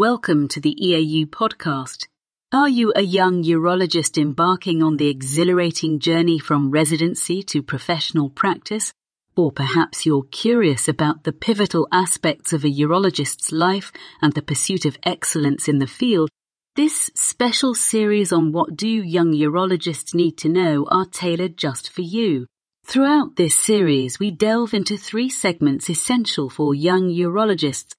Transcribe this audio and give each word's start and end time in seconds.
Welcome 0.00 0.48
to 0.48 0.62
the 0.62 0.74
EAU 0.82 1.26
podcast. 1.26 2.06
Are 2.54 2.70
you 2.70 2.90
a 2.96 3.02
young 3.02 3.42
urologist 3.42 4.16
embarking 4.16 4.82
on 4.82 4.96
the 4.96 5.08
exhilarating 5.08 5.98
journey 5.98 6.38
from 6.38 6.70
residency 6.70 7.42
to 7.42 7.62
professional 7.62 8.30
practice? 8.30 8.94
Or 9.36 9.52
perhaps 9.52 10.06
you're 10.06 10.22
curious 10.22 10.88
about 10.88 11.24
the 11.24 11.34
pivotal 11.34 11.86
aspects 11.92 12.54
of 12.54 12.64
a 12.64 12.70
urologist's 12.70 13.52
life 13.52 13.92
and 14.22 14.32
the 14.32 14.40
pursuit 14.40 14.86
of 14.86 14.96
excellence 15.02 15.68
in 15.68 15.80
the 15.80 15.86
field? 15.86 16.30
This 16.76 17.10
special 17.14 17.74
series 17.74 18.32
on 18.32 18.52
what 18.52 18.76
do 18.76 18.88
young 18.88 19.34
urologists 19.34 20.14
need 20.14 20.38
to 20.38 20.48
know 20.48 20.86
are 20.90 21.04
tailored 21.04 21.58
just 21.58 21.90
for 21.90 22.00
you. 22.00 22.46
Throughout 22.86 23.36
this 23.36 23.54
series, 23.54 24.18
we 24.18 24.30
delve 24.30 24.72
into 24.72 24.96
three 24.96 25.28
segments 25.28 25.90
essential 25.90 26.48
for 26.48 26.74
young 26.74 27.10
urologists 27.10 27.92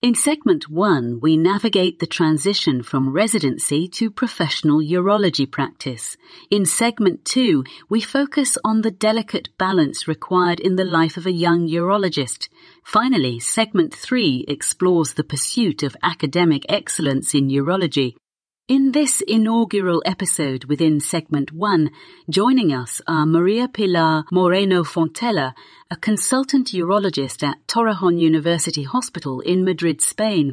in 0.00 0.14
segment 0.14 0.70
one, 0.70 1.18
we 1.20 1.36
navigate 1.36 1.98
the 1.98 2.06
transition 2.06 2.84
from 2.84 3.12
residency 3.12 3.88
to 3.88 4.12
professional 4.12 4.78
urology 4.78 5.50
practice. 5.50 6.16
In 6.52 6.64
segment 6.66 7.24
two, 7.24 7.64
we 7.88 8.00
focus 8.00 8.56
on 8.64 8.82
the 8.82 8.92
delicate 8.92 9.48
balance 9.58 10.06
required 10.06 10.60
in 10.60 10.76
the 10.76 10.84
life 10.84 11.16
of 11.16 11.26
a 11.26 11.32
young 11.32 11.66
urologist. 11.66 12.48
Finally, 12.84 13.40
segment 13.40 13.92
three 13.92 14.44
explores 14.46 15.14
the 15.14 15.24
pursuit 15.24 15.82
of 15.82 15.96
academic 16.00 16.64
excellence 16.68 17.34
in 17.34 17.48
urology. 17.48 18.14
In 18.68 18.92
this 18.92 19.22
inaugural 19.22 20.02
episode 20.04 20.66
within 20.66 21.00
segment 21.00 21.52
one, 21.52 21.90
joining 22.28 22.70
us 22.70 23.00
are 23.08 23.24
Maria 23.24 23.66
Pilar 23.66 24.24
Moreno 24.30 24.84
Fontela, 24.84 25.54
a 25.90 25.96
consultant 25.96 26.68
urologist 26.72 27.42
at 27.42 27.66
Torrejon 27.66 28.20
University 28.20 28.82
Hospital 28.82 29.40
in 29.40 29.64
Madrid, 29.64 30.02
Spain. 30.02 30.52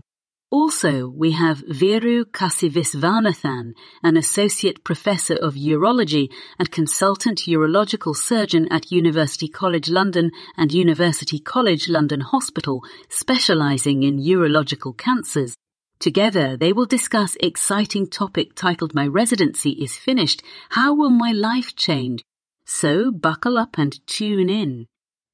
Also, 0.49 1.09
we 1.09 1.31
have 1.31 1.65
Veeru 1.65 2.23
Kasivisvanathan, 2.23 3.73
an 4.01 4.15
associate 4.15 4.85
professor 4.85 5.35
of 5.35 5.55
urology 5.55 6.31
and 6.57 6.71
consultant 6.71 7.39
urological 7.39 8.15
surgeon 8.15 8.65
at 8.71 8.93
University 8.93 9.49
College 9.49 9.89
London 9.89 10.31
and 10.55 10.71
University 10.71 11.37
College 11.37 11.89
London 11.89 12.21
Hospital, 12.21 12.81
specializing 13.09 14.03
in 14.03 14.19
urological 14.19 14.97
cancers. 14.97 15.57
Together, 15.99 16.57
they 16.57 16.73
will 16.73 16.85
discuss 16.85 17.37
exciting 17.39 18.07
topic 18.07 18.53
titled 18.53 18.93
My 18.93 19.07
Residency 19.07 19.71
is 19.71 19.95
Finished. 19.95 20.43
How 20.69 20.93
will 20.93 21.09
my 21.09 21.31
life 21.31 21.75
change? 21.75 22.23
So 22.65 23.11
buckle 23.11 23.57
up 23.57 23.77
and 23.77 24.05
tune 24.07 24.49
in. 24.49 24.87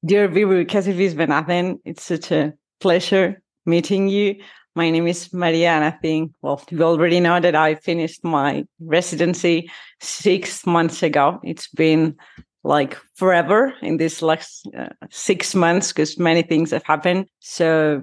Dear 0.04 0.28
Veeru 0.28 0.64
Kasivisvanathan, 0.66 1.78
it's 1.84 2.04
such 2.04 2.30
a 2.30 2.54
pleasure 2.80 3.42
meeting 3.66 4.08
you. 4.08 4.36
My 4.74 4.88
name 4.90 5.06
is 5.06 5.32
Maria, 5.34 5.70
and 5.70 5.84
I 5.84 5.90
think, 5.90 6.32
well, 6.40 6.62
you 6.70 6.82
already 6.82 7.20
know 7.20 7.38
that 7.40 7.54
I 7.54 7.74
finished 7.74 8.24
my 8.24 8.64
residency 8.80 9.70
six 10.00 10.64
months 10.64 11.02
ago. 11.02 11.40
It's 11.42 11.68
been 11.68 12.16
like 12.64 12.96
forever 13.14 13.74
in 13.82 13.96
this 13.96 14.22
last 14.22 14.68
uh, 14.76 14.88
six 15.10 15.54
months 15.54 15.92
because 15.92 16.18
many 16.18 16.42
things 16.42 16.70
have 16.70 16.84
happened. 16.84 17.26
So 17.40 18.02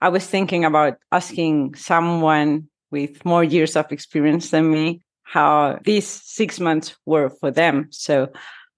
I 0.00 0.08
was 0.08 0.26
thinking 0.26 0.64
about 0.64 0.96
asking 1.12 1.74
someone 1.74 2.68
with 2.90 3.24
more 3.24 3.44
years 3.44 3.76
of 3.76 3.92
experience 3.92 4.50
than 4.50 4.70
me 4.70 5.02
how 5.22 5.78
these 5.84 6.06
six 6.06 6.58
months 6.58 6.96
were 7.06 7.30
for 7.30 7.50
them. 7.50 7.88
So 7.90 8.28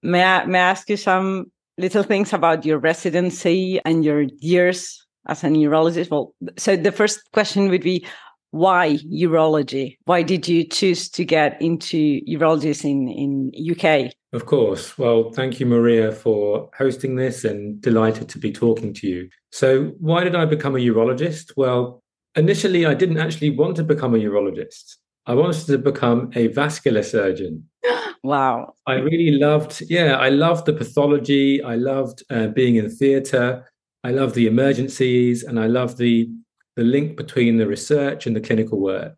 may 0.01 0.23
I, 0.23 0.45
may 0.45 0.59
I 0.59 0.69
ask 0.69 0.89
you 0.89 0.97
some 0.97 1.51
little 1.77 2.03
things 2.03 2.33
about 2.33 2.65
your 2.65 2.77
residency 2.77 3.79
and 3.85 4.05
your 4.05 4.21
years 4.39 5.05
as 5.27 5.43
a 5.43 5.47
urologist? 5.47 6.11
Well, 6.11 6.35
so 6.57 6.75
the 6.75 6.91
first 6.91 7.21
question 7.31 7.69
would 7.69 7.83
be, 7.83 8.05
why 8.51 8.99
urology? 9.11 9.97
Why 10.05 10.21
did 10.21 10.47
you 10.47 10.63
choose 10.63 11.09
to 11.09 11.25
get 11.25 11.59
into 11.59 12.21
urology 12.29 12.85
in, 12.85 13.07
in 13.07 13.51
UK? 13.71 14.13
Of 14.33 14.47
course. 14.47 14.97
Well, 14.97 15.31
thank 15.31 15.59
you, 15.59 15.67
Maria, 15.67 16.11
for 16.11 16.69
hosting 16.75 17.15
this 17.15 17.45
and 17.45 17.79
delighted 17.81 18.27
to 18.29 18.39
be 18.39 18.51
talking 18.51 18.91
to 18.95 19.07
you. 19.07 19.29
So, 19.51 19.93
why 19.99 20.23
did 20.23 20.35
I 20.35 20.45
become 20.45 20.75
a 20.75 20.79
urologist? 20.79 21.53
Well, 21.55 22.01
initially, 22.35 22.87
I 22.87 22.95
didn't 22.95 23.19
actually 23.19 23.51
want 23.51 23.75
to 23.75 23.83
become 23.83 24.15
a 24.15 24.17
urologist. 24.17 24.95
I 25.27 25.35
wanted 25.35 25.67
to 25.67 25.77
become 25.77 26.31
a 26.33 26.47
vascular 26.47 27.03
surgeon. 27.03 27.69
wow. 28.23 28.73
I 28.87 28.95
really 28.95 29.37
loved, 29.37 29.83
yeah, 29.87 30.15
I 30.15 30.29
loved 30.29 30.65
the 30.65 30.73
pathology. 30.73 31.61
I 31.61 31.75
loved 31.75 32.23
uh, 32.31 32.47
being 32.47 32.75
in 32.77 32.89
theatre. 32.89 33.69
I 34.03 34.11
loved 34.11 34.33
the 34.33 34.47
emergencies 34.47 35.43
and 35.43 35.59
I 35.59 35.67
loved 35.67 35.97
the 35.97 36.29
the 36.75 36.83
link 36.83 37.15
between 37.15 37.57
the 37.57 37.67
research 37.67 38.25
and 38.25 38.35
the 38.35 38.41
clinical 38.41 38.79
work. 38.79 39.15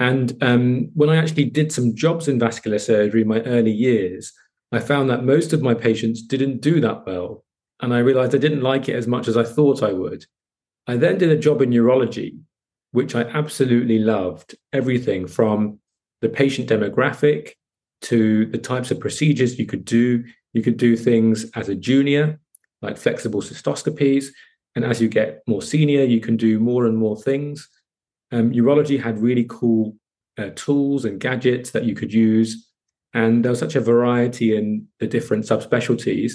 And 0.00 0.36
um, 0.42 0.90
when 0.94 1.08
I 1.08 1.16
actually 1.16 1.44
did 1.44 1.70
some 1.70 1.94
jobs 1.94 2.26
in 2.26 2.40
vascular 2.40 2.80
surgery 2.80 3.22
in 3.22 3.28
my 3.28 3.40
early 3.42 3.70
years, 3.70 4.32
I 4.72 4.80
found 4.80 5.10
that 5.10 5.24
most 5.24 5.52
of 5.52 5.62
my 5.62 5.74
patients 5.74 6.22
didn't 6.22 6.60
do 6.60 6.80
that 6.80 7.06
well. 7.06 7.44
And 7.80 7.94
I 7.94 7.98
realized 7.98 8.34
I 8.34 8.38
didn't 8.38 8.62
like 8.62 8.88
it 8.88 8.96
as 8.96 9.06
much 9.06 9.28
as 9.28 9.36
I 9.36 9.44
thought 9.44 9.82
I 9.82 9.92
would. 9.92 10.24
I 10.86 10.96
then 10.96 11.18
did 11.18 11.30
a 11.30 11.38
job 11.38 11.62
in 11.62 11.70
urology, 11.70 12.38
which 12.92 13.14
I 13.14 13.22
absolutely 13.22 13.98
loved 13.98 14.56
everything 14.72 15.26
from 15.26 15.78
the 16.22 16.28
patient 16.28 16.68
demographic 16.68 17.52
to 18.02 18.46
the 18.46 18.58
types 18.58 18.90
of 18.90 19.00
procedures 19.00 19.58
you 19.58 19.66
could 19.66 19.84
do. 19.84 20.24
You 20.52 20.62
could 20.62 20.76
do 20.76 20.96
things 20.96 21.50
as 21.54 21.68
a 21.68 21.74
junior, 21.74 22.40
like 22.82 22.96
flexible 22.96 23.42
cystoscopies, 23.42 24.28
and 24.74 24.84
as 24.84 25.00
you 25.00 25.08
get 25.08 25.42
more 25.46 25.62
senior, 25.62 26.04
you 26.04 26.20
can 26.20 26.36
do 26.36 26.60
more 26.60 26.86
and 26.86 26.96
more 26.96 27.16
things. 27.16 27.68
Um, 28.32 28.52
urology 28.52 29.02
had 29.02 29.18
really 29.18 29.46
cool 29.48 29.96
uh, 30.38 30.50
tools 30.54 31.04
and 31.04 31.18
gadgets 31.20 31.70
that 31.70 31.84
you 31.84 31.94
could 31.94 32.12
use. 32.12 32.70
And 33.14 33.44
there 33.44 33.50
was 33.50 33.58
such 33.58 33.76
a 33.76 33.80
variety 33.80 34.56
in 34.56 34.86
the 35.00 35.06
different 35.06 35.44
subspecialties. 35.44 36.32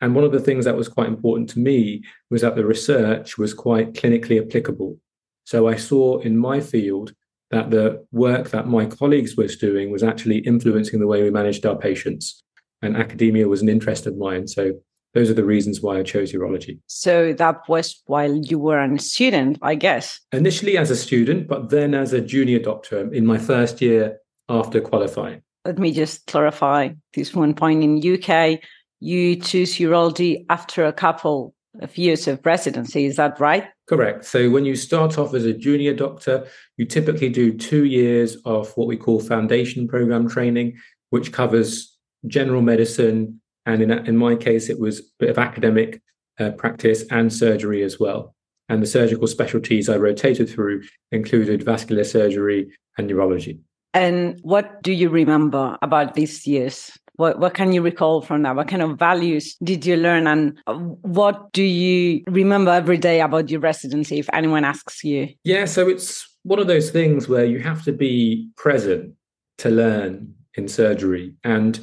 And 0.00 0.14
one 0.14 0.24
of 0.24 0.32
the 0.32 0.40
things 0.40 0.64
that 0.64 0.76
was 0.76 0.88
quite 0.88 1.08
important 1.08 1.48
to 1.50 1.58
me 1.58 2.02
was 2.30 2.42
that 2.42 2.56
the 2.56 2.66
research 2.66 3.38
was 3.38 3.54
quite 3.54 3.94
clinically 3.94 4.42
applicable. 4.42 4.98
So 5.44 5.68
I 5.68 5.76
saw 5.76 6.18
in 6.18 6.36
my 6.36 6.60
field 6.60 7.12
that 7.50 7.70
the 7.70 8.04
work 8.12 8.50
that 8.50 8.66
my 8.66 8.86
colleagues 8.86 9.36
was 9.36 9.56
doing 9.56 9.90
was 9.90 10.02
actually 10.02 10.38
influencing 10.38 11.00
the 11.00 11.06
way 11.06 11.22
we 11.22 11.30
managed 11.30 11.64
our 11.64 11.76
patients. 11.76 12.42
And 12.82 12.96
academia 12.96 13.48
was 13.48 13.62
an 13.62 13.68
interest 13.68 14.06
of 14.06 14.16
mine. 14.16 14.48
So 14.48 14.72
those 15.14 15.30
are 15.30 15.34
the 15.34 15.44
reasons 15.44 15.80
why 15.80 15.98
I 15.98 16.02
chose 16.02 16.32
urology. 16.32 16.78
So 16.88 17.32
that 17.32 17.66
was 17.68 18.02
while 18.06 18.36
you 18.36 18.58
were 18.58 18.78
a 18.78 18.98
student, 18.98 19.58
I 19.62 19.74
guess. 19.74 20.20
Initially 20.32 20.76
as 20.76 20.90
a 20.90 20.96
student, 20.96 21.48
but 21.48 21.70
then 21.70 21.94
as 21.94 22.12
a 22.12 22.20
junior 22.20 22.58
doctor 22.58 23.10
in 23.14 23.24
my 23.24 23.38
first 23.38 23.80
year 23.80 24.18
after 24.48 24.80
qualifying. 24.80 25.40
Let 25.66 25.78
me 25.78 25.90
just 25.90 26.26
clarify 26.26 26.90
this 27.14 27.34
one 27.34 27.52
point. 27.52 27.82
In 27.82 27.98
UK, 27.98 28.60
you 29.00 29.34
choose 29.34 29.78
urology 29.78 30.46
after 30.48 30.84
a 30.84 30.92
couple 30.92 31.54
of 31.80 31.98
years 31.98 32.28
of 32.28 32.46
residency. 32.46 33.04
Is 33.04 33.16
that 33.16 33.40
right? 33.40 33.66
Correct. 33.88 34.24
So 34.24 34.48
when 34.48 34.64
you 34.64 34.76
start 34.76 35.18
off 35.18 35.34
as 35.34 35.44
a 35.44 35.52
junior 35.52 35.92
doctor, 35.92 36.46
you 36.76 36.86
typically 36.86 37.30
do 37.30 37.52
two 37.52 37.84
years 37.84 38.36
of 38.44 38.72
what 38.76 38.86
we 38.86 38.96
call 38.96 39.18
foundation 39.18 39.88
program 39.88 40.28
training, 40.28 40.76
which 41.10 41.32
covers 41.32 41.96
general 42.28 42.62
medicine, 42.62 43.40
and 43.66 43.82
in, 43.82 43.90
in 43.90 44.16
my 44.16 44.36
case, 44.36 44.68
it 44.68 44.78
was 44.78 45.00
a 45.00 45.02
bit 45.18 45.30
of 45.30 45.38
academic 45.38 46.00
uh, 46.38 46.50
practice 46.50 47.04
and 47.10 47.32
surgery 47.32 47.82
as 47.82 47.98
well. 47.98 48.36
And 48.68 48.80
the 48.80 48.86
surgical 48.86 49.26
specialties 49.26 49.88
I 49.88 49.96
rotated 49.96 50.48
through 50.48 50.82
included 51.10 51.64
vascular 51.64 52.04
surgery 52.04 52.70
and 52.98 53.10
urology. 53.10 53.58
And 53.96 54.38
what 54.42 54.82
do 54.82 54.92
you 54.92 55.08
remember 55.08 55.78
about 55.80 56.12
these 56.12 56.46
years? 56.46 56.92
What, 57.14 57.38
what 57.38 57.54
can 57.54 57.72
you 57.72 57.80
recall 57.80 58.20
from 58.20 58.42
that? 58.42 58.54
What 58.54 58.68
kind 58.68 58.82
of 58.82 58.98
values 58.98 59.56
did 59.64 59.86
you 59.86 59.96
learn? 59.96 60.26
And 60.26 60.58
what 61.00 61.50
do 61.52 61.62
you 61.62 62.22
remember 62.26 62.72
every 62.72 62.98
day 62.98 63.22
about 63.22 63.48
your 63.48 63.60
residency 63.60 64.18
if 64.18 64.28
anyone 64.34 64.66
asks 64.66 65.02
you? 65.02 65.30
Yeah, 65.44 65.64
so 65.64 65.88
it's 65.88 66.28
one 66.42 66.58
of 66.58 66.66
those 66.66 66.90
things 66.90 67.26
where 67.26 67.46
you 67.46 67.60
have 67.60 67.84
to 67.84 67.92
be 67.92 68.50
present 68.58 69.14
to 69.58 69.70
learn 69.70 70.34
in 70.56 70.68
surgery. 70.68 71.34
And 71.42 71.80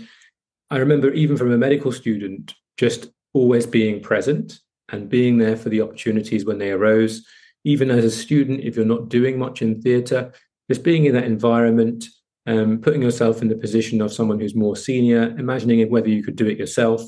I 0.70 0.78
remember 0.78 1.10
even 1.14 1.36
from 1.36 1.52
a 1.52 1.58
medical 1.58 1.92
student, 1.92 2.54
just 2.78 3.08
always 3.34 3.66
being 3.66 4.02
present 4.02 4.60
and 4.90 5.10
being 5.10 5.40
there 5.40 5.58
for 5.58 5.70
the 5.70 5.82
opportunities 5.82 6.46
when 6.46 6.60
they 6.60 6.70
arose. 6.70 7.26
Even 7.64 7.90
as 7.90 8.06
a 8.06 8.12
student, 8.12 8.60
if 8.60 8.76
you're 8.76 8.86
not 8.86 9.10
doing 9.10 9.40
much 9.40 9.64
in 9.64 9.82
theatre, 9.82 10.32
just 10.70 10.84
being 10.84 11.06
in 11.06 11.14
that 11.14 11.26
environment, 11.26 12.06
um, 12.48 12.80
putting 12.80 13.02
yourself 13.02 13.42
in 13.42 13.48
the 13.48 13.56
position 13.56 14.02
of 14.02 14.14
someone 14.14 14.40
who's 14.40 14.56
more 14.56 14.76
senior, 14.76 15.36
imagining 15.38 15.90
whether 15.90 16.10
you 16.10 16.24
could 16.24 16.36
do 16.36 16.48
it 16.48 16.58
yourself. 16.58 17.02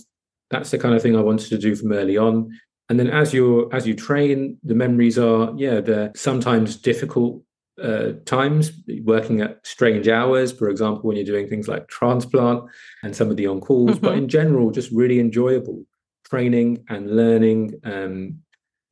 That's 0.50 0.72
the 0.72 0.78
kind 0.78 0.96
of 0.96 1.02
thing 1.02 1.16
I 1.16 1.22
wanted 1.22 1.50
to 1.50 1.58
do 1.58 1.76
from 1.76 1.92
early 1.92 2.18
on. 2.18 2.52
And 2.90 3.00
then 3.00 3.10
as 3.10 3.34
you 3.34 3.70
as 3.72 3.88
you 3.88 3.96
train, 3.96 4.60
the 4.64 4.76
memories 4.76 5.18
are 5.18 5.52
yeah 5.58 5.82
they're 5.82 6.12
sometimes 6.16 6.76
difficult 6.76 7.42
uh, 7.82 8.14
times, 8.26 8.72
working 9.04 9.42
at 9.42 9.66
strange 9.66 10.08
hours, 10.08 10.52
for 10.52 10.70
example, 10.70 11.02
when 11.04 11.18
you're 11.18 11.26
doing 11.26 11.48
things 11.48 11.68
like 11.68 11.88
transplant 11.88 12.64
and 13.04 13.16
some 13.16 13.30
of 13.30 13.38
the 13.38 13.48
on 13.48 13.60
calls, 13.60 13.92
mm-hmm. 13.92 14.06
but 14.06 14.18
in 14.18 14.30
general, 14.30 14.72
just 14.72 14.92
really 14.92 15.20
enjoyable 15.20 15.84
training 16.26 16.84
and 16.90 17.16
learning 17.16 17.74
um, 17.84 18.40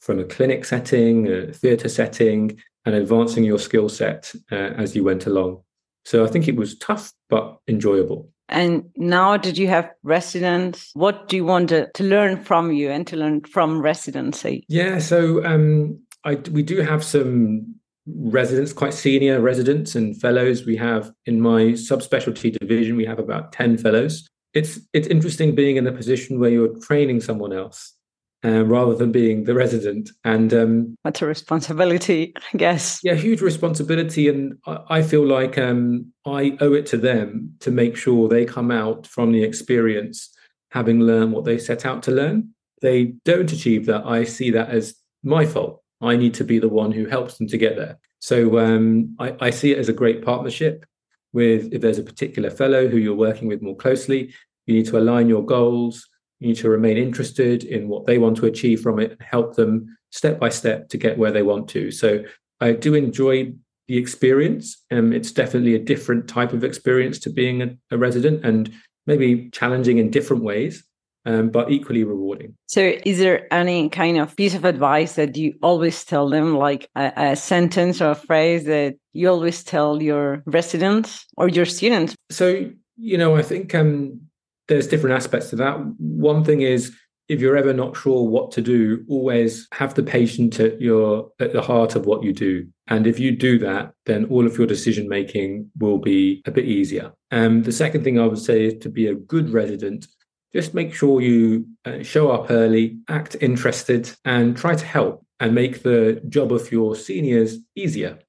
from 0.01 0.19
a 0.19 0.25
clinic 0.25 0.65
setting, 0.65 1.27
a 1.27 1.54
theatre 1.54 1.89
setting, 1.89 2.60
and 2.85 2.95
advancing 2.95 3.44
your 3.44 3.59
skill 3.59 3.89
set 3.89 4.33
uh, 4.51 4.56
as 4.56 4.95
you 4.95 5.03
went 5.03 5.25
along. 5.25 5.62
So 6.06 6.25
I 6.25 6.27
think 6.27 6.47
it 6.47 6.56
was 6.56 6.77
tough 6.77 7.13
but 7.30 7.57
enjoyable. 7.68 8.30
And 8.50 8.89
now 8.97 9.38
did 9.38 9.57
you 9.57 9.68
have 9.68 9.89
residents, 10.03 10.91
what 10.94 11.30
do 11.30 11.38
you 11.38 11.45
want 11.45 11.69
to, 11.69 11.89
to 11.94 12.03
learn 12.03 12.44
from 12.44 12.71
you 12.71 12.91
and 12.91 13.07
to 13.07 13.15
learn 13.15 13.41
from 13.41 13.81
residency? 13.81 14.65
Yeah, 14.68 15.00
so 15.00 15.44
um, 15.45 16.00
I, 16.25 16.35
we 16.51 16.62
do 16.62 16.81
have 16.81 17.03
some 17.03 17.75
residents, 18.06 18.74
quite 18.74 18.94
senior 18.94 19.39
residents 19.39 19.95
and 19.95 20.19
fellows. 20.19 20.65
We 20.65 20.75
have 20.75 21.12
in 21.25 21.41
my 21.41 21.71
subspecialty 21.71 22.59
division, 22.59 22.97
we 22.97 23.06
have 23.06 23.19
about 23.19 23.53
10 23.53 23.77
fellows. 23.77 24.27
It's 24.53 24.79
it's 24.94 25.07
interesting 25.07 25.56
being 25.56 25.77
in 25.77 25.88
a 25.88 25.91
position 25.91 26.39
where 26.39 26.51
you're 26.51 26.77
training 26.79 27.21
someone 27.21 27.53
else 27.53 27.95
uh, 28.43 28.65
rather 28.65 28.95
than 28.95 29.11
being 29.11 29.45
the 29.45 29.53
resident. 29.53 30.09
And 30.23 30.53
um, 30.53 30.95
that's 31.03 31.21
a 31.21 31.25
responsibility, 31.25 32.33
I 32.53 32.57
guess. 32.57 32.99
Yeah, 33.03 33.15
huge 33.15 33.41
responsibility. 33.41 34.27
And 34.27 34.57
I, 34.65 34.79
I 34.89 35.01
feel 35.01 35.25
like 35.25 35.57
um, 35.57 36.11
I 36.25 36.57
owe 36.59 36.73
it 36.73 36.85
to 36.87 36.97
them 36.97 37.55
to 37.61 37.71
make 37.71 37.95
sure 37.95 38.27
they 38.27 38.45
come 38.45 38.71
out 38.71 39.07
from 39.07 39.31
the 39.31 39.43
experience 39.43 40.29
having 40.71 40.99
learned 40.99 41.31
what 41.31 41.45
they 41.45 41.57
set 41.57 41.85
out 41.85 42.03
to 42.03 42.11
learn. 42.11 42.49
They 42.81 43.13
don't 43.25 43.51
achieve 43.51 43.85
that. 43.85 44.05
I 44.05 44.23
see 44.23 44.51
that 44.51 44.69
as 44.69 44.95
my 45.23 45.45
fault. 45.45 45.81
I 46.01 46.17
need 46.17 46.33
to 46.35 46.43
be 46.43 46.59
the 46.59 46.69
one 46.69 46.91
who 46.91 47.05
helps 47.05 47.37
them 47.37 47.47
to 47.47 47.57
get 47.57 47.77
there. 47.77 47.97
So 48.19 48.59
um, 48.59 49.15
I, 49.19 49.35
I 49.39 49.49
see 49.51 49.71
it 49.71 49.77
as 49.77 49.89
a 49.89 49.93
great 49.93 50.23
partnership 50.23 50.85
with 51.31 51.73
if 51.73 51.81
there's 51.81 51.99
a 51.99 52.03
particular 52.03 52.49
fellow 52.49 52.87
who 52.87 52.97
you're 52.97 53.15
working 53.15 53.47
with 53.47 53.61
more 53.61 53.75
closely, 53.75 54.33
you 54.65 54.75
need 54.75 54.85
to 54.87 54.97
align 54.97 55.29
your 55.29 55.45
goals 55.45 56.07
you 56.43 56.49
need 56.49 56.57
to 56.57 56.69
remain 56.69 56.97
interested 56.97 57.63
in 57.63 57.87
what 57.87 58.05
they 58.05 58.17
want 58.17 58.37
to 58.37 58.45
achieve 58.45 58.81
from 58.81 58.99
it 58.99 59.11
and 59.11 59.21
help 59.21 59.55
them 59.55 59.97
step 60.11 60.39
by 60.39 60.49
step 60.49 60.89
to 60.89 60.97
get 60.97 61.17
where 61.17 61.31
they 61.31 61.41
want 61.41 61.69
to. 61.69 61.89
So 61.89 62.23
I 62.59 62.73
do 62.73 62.93
enjoy 62.95 63.53
the 63.87 63.97
experience. 63.97 64.81
Um, 64.91 65.13
it's 65.13 65.31
definitely 65.31 65.75
a 65.75 65.79
different 65.79 66.27
type 66.27 66.53
of 66.53 66.63
experience 66.63 67.19
to 67.19 67.29
being 67.29 67.61
a, 67.61 67.77
a 67.91 67.97
resident 67.97 68.45
and 68.45 68.71
maybe 69.07 69.49
challenging 69.51 69.97
in 69.97 70.09
different 70.11 70.43
ways. 70.43 70.83
Um, 71.25 71.51
but 71.51 71.71
equally 71.71 72.03
rewarding. 72.03 72.53
So, 72.65 72.95
is 73.05 73.17
there 73.17 73.47
any 73.53 73.87
kind 73.87 74.17
of 74.17 74.35
piece 74.35 74.55
of 74.55 74.65
advice 74.65 75.15
that 75.15 75.37
you 75.37 75.53
always 75.63 76.03
tell 76.03 76.27
them, 76.27 76.57
like 76.57 76.89
a, 76.97 77.13
a, 77.15 77.35
sentence 77.37 78.01
or 78.01 78.11
a 78.11 78.15
phrase 78.15 78.65
that 78.65 78.95
you 79.13 79.29
always 79.29 79.63
tell 79.63 80.03
your 80.03 80.43
residents 80.45 81.25
or 81.37 81.47
your 81.47 81.65
students? 81.65 82.13
So, 82.29 82.69
you 82.97 83.17
know, 83.17 83.37
I 83.37 83.41
think 83.41 83.73
um, 83.73 84.19
there's 84.68 84.88
different 84.88 85.15
aspects 85.15 85.50
to 85.50 85.56
that. 85.57 85.77
One 85.98 86.44
thing 86.44 86.62
is 86.62 86.95
if 87.30 87.39
you're 87.39 87.57
ever 87.57 87.74
not 87.74 87.95
sure 87.95 88.27
what 88.27 88.51
to 88.51 88.62
do, 88.62 89.04
always 89.07 89.68
have 89.74 89.94
the 89.94 90.04
patient 90.04 90.60
at 90.60 90.81
your 90.81 91.31
at 91.39 91.54
the 91.54 91.62
heart 91.62 91.95
of 91.95 92.06
what 92.06 92.24
you 92.24 92.33
do. 92.33 92.68
And 92.88 93.07
if 93.07 93.19
you 93.19 93.31
do 93.31 93.57
that, 93.60 93.94
then 94.06 94.25
all 94.25 94.45
of 94.45 94.57
your 94.57 94.68
decision 94.68 95.07
making 95.07 95.71
will 95.80 95.98
be 95.98 96.42
a 96.45 96.51
bit 96.51 96.65
easier. 96.65 97.13
And 97.31 97.48
um, 97.48 97.63
the 97.63 97.71
second 97.71 98.04
thing 98.04 98.19
I 98.19 98.27
would 98.27 98.39
say 98.39 98.65
is 98.65 98.75
to 98.81 98.89
be 98.89 99.07
a 99.07 99.15
good 99.15 99.50
resident. 99.50 100.07
Just 100.54 100.74
make 100.74 100.94
sure 100.94 101.21
you 101.21 101.65
uh, 101.86 102.04
show 102.04 102.30
up 102.30 102.51
early, 102.51 103.00
act 103.07 103.36
interested, 103.42 104.12
and 104.25 104.56
try 104.56 104.75
to 104.75 104.86
help 104.86 105.25
and 105.39 105.56
make 105.56 105.81
the 105.81 106.21
job 106.30 106.51
of 106.51 106.71
your 106.71 106.95
seniors 106.95 107.57
easier. 107.75 108.19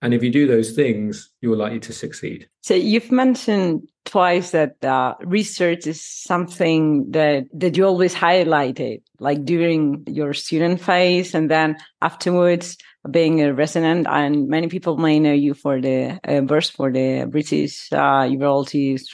And 0.00 0.14
if 0.14 0.22
you 0.22 0.30
do 0.30 0.46
those 0.46 0.72
things, 0.72 1.30
you're 1.40 1.56
likely 1.56 1.80
to 1.80 1.92
succeed. 1.92 2.48
So 2.62 2.74
you've 2.74 3.10
mentioned 3.10 3.88
twice 4.04 4.52
that 4.52 4.82
uh, 4.84 5.14
research 5.24 5.86
is 5.86 6.04
something 6.04 7.10
that 7.10 7.44
that 7.52 7.76
you 7.76 7.84
always 7.84 8.14
highlighted, 8.14 9.02
like 9.18 9.44
during 9.44 10.04
your 10.06 10.34
student 10.34 10.80
phase, 10.80 11.34
and 11.34 11.50
then 11.50 11.76
afterwards 12.00 12.76
being 13.10 13.42
a 13.42 13.52
resident. 13.52 14.06
And 14.08 14.48
many 14.48 14.68
people 14.68 14.96
may 14.96 15.18
know 15.18 15.32
you 15.32 15.54
for 15.54 15.80
the 15.80 16.18
uh, 16.24 16.60
for 16.70 16.92
the 16.92 17.26
British 17.28 17.92
uh, 17.92 18.28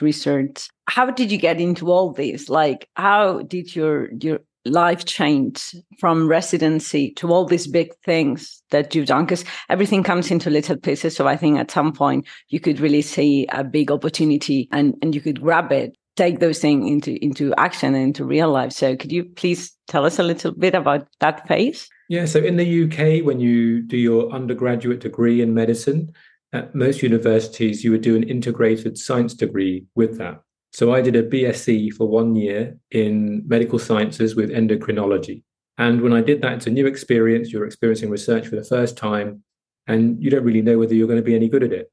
research. 0.01 0.69
How 0.87 1.11
did 1.11 1.33
you 1.33 1.39
get 1.39 1.61
into 1.61 1.91
all 1.91 2.13
this? 2.13 2.49
Like, 2.49 2.89
how 2.95 3.43
did 3.43 3.75
your 3.75 4.11
your 4.21 4.41
life 4.65 5.05
change 5.05 5.75
from 5.99 6.27
residency 6.27 7.13
to 7.13 7.33
all 7.33 7.45
these 7.45 7.67
big 7.67 7.95
things 8.05 8.63
that 8.71 8.95
you've 8.95 9.07
done 9.07 9.25
because 9.25 9.45
everything 9.69 10.03
comes 10.03 10.31
into 10.31 10.51
little 10.51 10.77
pieces. 10.77 11.15
So 11.15 11.29
i 11.29 11.37
think 11.37 11.59
at 11.59 11.71
some 11.71 11.93
point 11.93 12.27
you 12.49 12.61
could 12.61 12.81
really 12.81 13.03
see 13.03 13.47
a 13.53 13.63
big 13.63 13.91
opportunity 13.91 14.69
and 14.73 14.95
and 15.03 15.15
you 15.15 15.21
could 15.21 15.41
grab 15.41 15.73
it 15.73 15.97
take 16.17 16.39
those 16.39 16.61
things 16.61 16.89
into 16.89 17.23
into 17.25 17.53
action 17.57 17.95
and 17.95 18.05
into 18.05 18.25
real 18.25 18.51
life. 18.51 18.73
So 18.73 18.97
could 18.97 19.13
you 19.13 19.25
please 19.25 19.73
tell 19.89 20.07
us 20.07 20.19
a 20.19 20.23
little 20.23 20.53
bit 20.53 20.75
about 20.75 21.07
that 21.21 21.47
phase? 21.49 21.89
Yeah 22.09 22.27
so 22.27 22.39
in 22.39 22.57
the 22.57 22.85
uk 22.85 23.25
when 23.25 23.41
you 23.41 23.83
do 23.83 23.97
your 23.97 24.31
undergraduate 24.31 25.01
degree 25.01 25.41
in 25.41 25.55
medicine 25.55 26.13
at 26.53 26.75
most 26.75 27.03
universities 27.03 27.83
you 27.83 27.91
would 27.91 28.03
do 28.03 28.15
an 28.15 28.23
integrated 28.23 28.99
science 28.99 29.35
degree 29.35 29.87
with 29.95 30.19
that 30.19 30.43
so 30.75 30.93
I 30.93 31.03
did 31.03 31.15
a 31.15 31.23
BSc 31.23 31.93
for 31.93 32.09
one 32.09 32.35
year 32.35 32.77
in 32.91 33.45
medical 33.47 33.79
sciences 33.79 34.35
with 34.35 34.51
endocrinology. 34.51 35.45
And 35.79 36.01
when 36.01 36.13
I 36.13 36.21
did 36.21 36.43
that, 36.43 36.55
it's 36.55 36.67
a 36.67 36.71
new 36.71 36.89
experience. 36.89 37.53
You're 37.53 37.65
experiencing 37.65 38.11
research 38.11 38.49
for 38.49 38.57
the 38.57 38.65
first 38.65 38.97
time, 38.97 39.45
and 39.87 40.21
you 40.21 40.31
don't 40.31 40.43
really 40.43 40.63
know 40.63 40.77
whether 40.77 40.93
you're 40.93 41.07
going 41.07 41.21
to 41.21 41.31
be 41.31 41.37
any 41.37 41.49
good 41.49 41.63
at 41.63 41.73
it. 41.73 41.93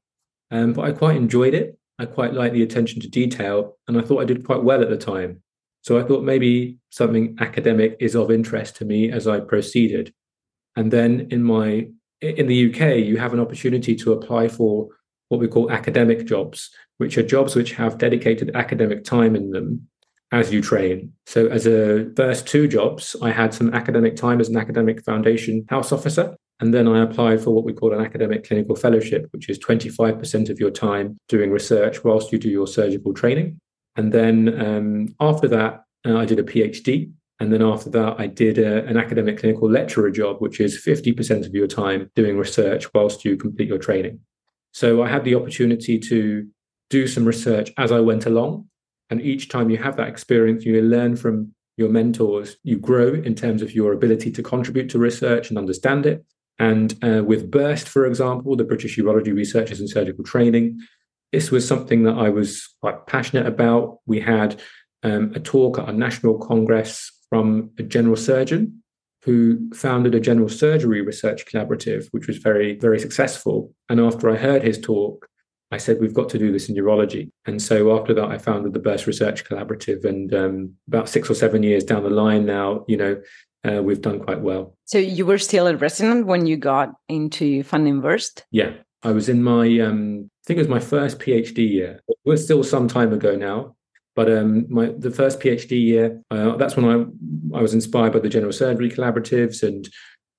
Um, 0.50 0.72
but 0.72 0.84
I 0.84 0.90
quite 0.90 1.16
enjoyed 1.16 1.54
it. 1.54 1.78
I 2.00 2.06
quite 2.06 2.34
like 2.34 2.54
the 2.54 2.64
attention 2.64 3.00
to 3.02 3.08
detail, 3.08 3.78
and 3.86 3.96
I 3.96 4.02
thought 4.02 4.20
I 4.20 4.24
did 4.24 4.44
quite 4.44 4.64
well 4.64 4.82
at 4.82 4.90
the 4.90 4.96
time. 4.96 5.42
So 5.82 5.96
I 5.96 6.02
thought 6.02 6.24
maybe 6.24 6.78
something 6.90 7.36
academic 7.38 7.96
is 8.00 8.16
of 8.16 8.32
interest 8.32 8.74
to 8.76 8.84
me 8.84 9.12
as 9.12 9.28
I 9.28 9.38
proceeded. 9.38 10.12
And 10.74 10.92
then 10.92 11.28
in 11.30 11.44
my 11.44 11.86
in 12.20 12.48
the 12.48 12.72
UK, 12.72 12.98
you 12.98 13.16
have 13.18 13.32
an 13.32 13.40
opportunity 13.40 13.94
to 13.94 14.12
apply 14.12 14.48
for 14.48 14.88
what 15.28 15.40
we 15.40 15.48
call 15.48 15.70
academic 15.70 16.26
jobs, 16.26 16.70
which 16.98 17.16
are 17.18 17.22
jobs 17.22 17.54
which 17.54 17.72
have 17.72 17.98
dedicated 17.98 18.54
academic 18.54 19.04
time 19.04 19.34
in 19.34 19.50
them 19.50 19.88
as 20.32 20.52
you 20.52 20.62
train. 20.62 21.12
So, 21.26 21.46
as 21.46 21.66
a 21.66 22.10
first 22.16 22.46
two 22.46 22.66
jobs, 22.66 23.14
I 23.22 23.30
had 23.30 23.52
some 23.52 23.72
academic 23.74 24.16
time 24.16 24.40
as 24.40 24.48
an 24.48 24.56
academic 24.56 25.04
foundation 25.04 25.64
house 25.68 25.92
officer. 25.92 26.36
And 26.60 26.72
then 26.72 26.86
I 26.86 27.02
applied 27.02 27.40
for 27.40 27.50
what 27.50 27.64
we 27.64 27.72
call 27.72 27.92
an 27.92 28.04
academic 28.04 28.46
clinical 28.46 28.76
fellowship, 28.76 29.26
which 29.32 29.48
is 29.48 29.58
25% 29.58 30.48
of 30.48 30.60
your 30.60 30.70
time 30.70 31.18
doing 31.28 31.50
research 31.50 32.04
whilst 32.04 32.30
you 32.30 32.38
do 32.38 32.48
your 32.48 32.68
surgical 32.68 33.12
training. 33.12 33.58
And 33.96 34.12
then 34.12 34.60
um, 34.60 35.14
after 35.20 35.48
that, 35.48 35.82
uh, 36.06 36.16
I 36.16 36.24
did 36.24 36.38
a 36.38 36.44
PhD. 36.44 37.10
And 37.40 37.52
then 37.52 37.62
after 37.62 37.90
that, 37.90 38.20
I 38.20 38.28
did 38.28 38.58
a, 38.58 38.84
an 38.86 38.96
academic 38.96 39.40
clinical 39.40 39.68
lecturer 39.68 40.10
job, 40.10 40.36
which 40.38 40.60
is 40.60 40.80
50% 40.80 41.46
of 41.46 41.52
your 41.52 41.66
time 41.66 42.10
doing 42.14 42.38
research 42.38 42.86
whilst 42.94 43.24
you 43.24 43.36
complete 43.36 43.68
your 43.68 43.78
training. 43.78 44.20
So 44.72 45.02
I 45.02 45.08
had 45.08 45.24
the 45.24 45.34
opportunity 45.34 45.98
to 45.98 46.46
do 46.92 47.06
some 47.06 47.24
research 47.24 47.72
as 47.78 47.90
I 47.90 48.00
went 48.00 48.26
along. 48.26 48.68
And 49.08 49.20
each 49.20 49.48
time 49.48 49.70
you 49.70 49.78
have 49.78 49.96
that 49.96 50.08
experience, 50.08 50.64
you 50.64 50.80
learn 50.82 51.16
from 51.16 51.54
your 51.78 51.88
mentors, 51.88 52.56
you 52.62 52.76
grow 52.78 53.14
in 53.14 53.34
terms 53.34 53.62
of 53.62 53.74
your 53.74 53.92
ability 53.94 54.30
to 54.32 54.42
contribute 54.42 54.90
to 54.90 54.98
research 54.98 55.48
and 55.48 55.58
understand 55.58 56.04
it. 56.04 56.22
And 56.58 56.94
uh, 57.02 57.22
with 57.24 57.50
BURST, 57.50 57.88
for 57.88 58.04
example, 58.06 58.54
the 58.56 58.70
British 58.72 58.98
Urology 58.98 59.34
Researchers 59.34 59.80
in 59.80 59.88
Surgical 59.88 60.22
Training, 60.22 60.80
this 61.32 61.50
was 61.50 61.66
something 61.66 62.02
that 62.02 62.18
I 62.26 62.28
was 62.28 62.50
quite 62.82 63.06
passionate 63.06 63.46
about. 63.46 63.98
We 64.04 64.20
had 64.20 64.60
um, 65.02 65.32
a 65.34 65.40
talk 65.40 65.78
at 65.78 65.88
a 65.88 65.92
national 65.92 66.38
congress 66.38 67.10
from 67.30 67.70
a 67.78 67.82
general 67.82 68.16
surgeon 68.16 68.82
who 69.24 69.70
founded 69.72 70.14
a 70.14 70.20
general 70.20 70.50
surgery 70.50 71.00
research 71.00 71.46
collaborative, 71.46 72.08
which 72.10 72.26
was 72.26 72.36
very, 72.36 72.76
very 72.78 73.00
successful. 73.00 73.72
And 73.88 73.98
after 73.98 74.28
I 74.28 74.36
heard 74.36 74.62
his 74.62 74.78
talk, 74.78 75.26
I 75.72 75.78
said, 75.78 76.00
we've 76.00 76.14
got 76.14 76.28
to 76.28 76.38
do 76.38 76.52
this 76.52 76.68
in 76.68 76.76
urology. 76.76 77.30
And 77.46 77.60
so 77.60 77.98
after 77.98 78.12
that, 78.14 78.26
I 78.26 78.38
founded 78.38 78.74
the 78.74 78.78
Burst 78.78 79.06
Research 79.06 79.44
Collaborative. 79.44 80.04
And 80.04 80.32
um, 80.34 80.74
about 80.86 81.08
six 81.08 81.30
or 81.30 81.34
seven 81.34 81.62
years 81.62 81.82
down 81.82 82.04
the 82.04 82.10
line 82.10 82.44
now, 82.44 82.84
you 82.86 82.96
know, 82.96 83.20
uh, 83.64 83.82
we've 83.82 84.02
done 84.02 84.20
quite 84.20 84.42
well. 84.42 84.76
So 84.84 84.98
you 84.98 85.24
were 85.24 85.38
still 85.38 85.66
a 85.66 85.76
resident 85.76 86.26
when 86.26 86.46
you 86.46 86.56
got 86.56 86.90
into 87.08 87.62
funding 87.62 88.00
Burst? 88.00 88.44
Yeah. 88.50 88.72
I 89.02 89.10
was 89.10 89.28
in 89.28 89.42
my, 89.42 89.80
um, 89.80 90.30
I 90.44 90.44
think 90.46 90.58
it 90.58 90.60
was 90.60 90.68
my 90.68 90.78
first 90.78 91.18
PhD 91.18 91.68
year. 91.68 92.00
It 92.06 92.16
was 92.24 92.44
still 92.44 92.62
some 92.62 92.86
time 92.86 93.12
ago 93.12 93.34
now. 93.34 93.74
But 94.14 94.30
um, 94.30 94.66
my 94.68 94.92
the 94.98 95.10
first 95.10 95.40
PhD 95.40 95.70
year, 95.82 96.22
uh, 96.30 96.56
that's 96.56 96.76
when 96.76 96.84
I 96.84 97.58
I 97.58 97.62
was 97.62 97.72
inspired 97.72 98.12
by 98.12 98.18
the 98.18 98.28
general 98.28 98.52
surgery 98.52 98.90
collaboratives, 98.90 99.62
and 99.62 99.88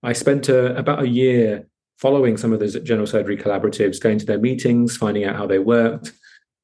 I 0.03 0.13
spent 0.13 0.47
a, 0.47 0.77
about 0.77 1.01
a 1.01 1.07
year 1.07 1.67
following 2.03 2.35
some 2.35 2.51
of 2.51 2.59
those 2.59 2.77
general 2.81 3.07
surgery 3.07 3.37
collaboratives, 3.37 3.97
going 3.97 4.19
to 4.19 4.25
their 4.25 4.37
meetings, 4.37 4.97
finding 4.97 5.23
out 5.23 5.37
how 5.37 5.47
they 5.47 5.57
worked, 5.57 6.11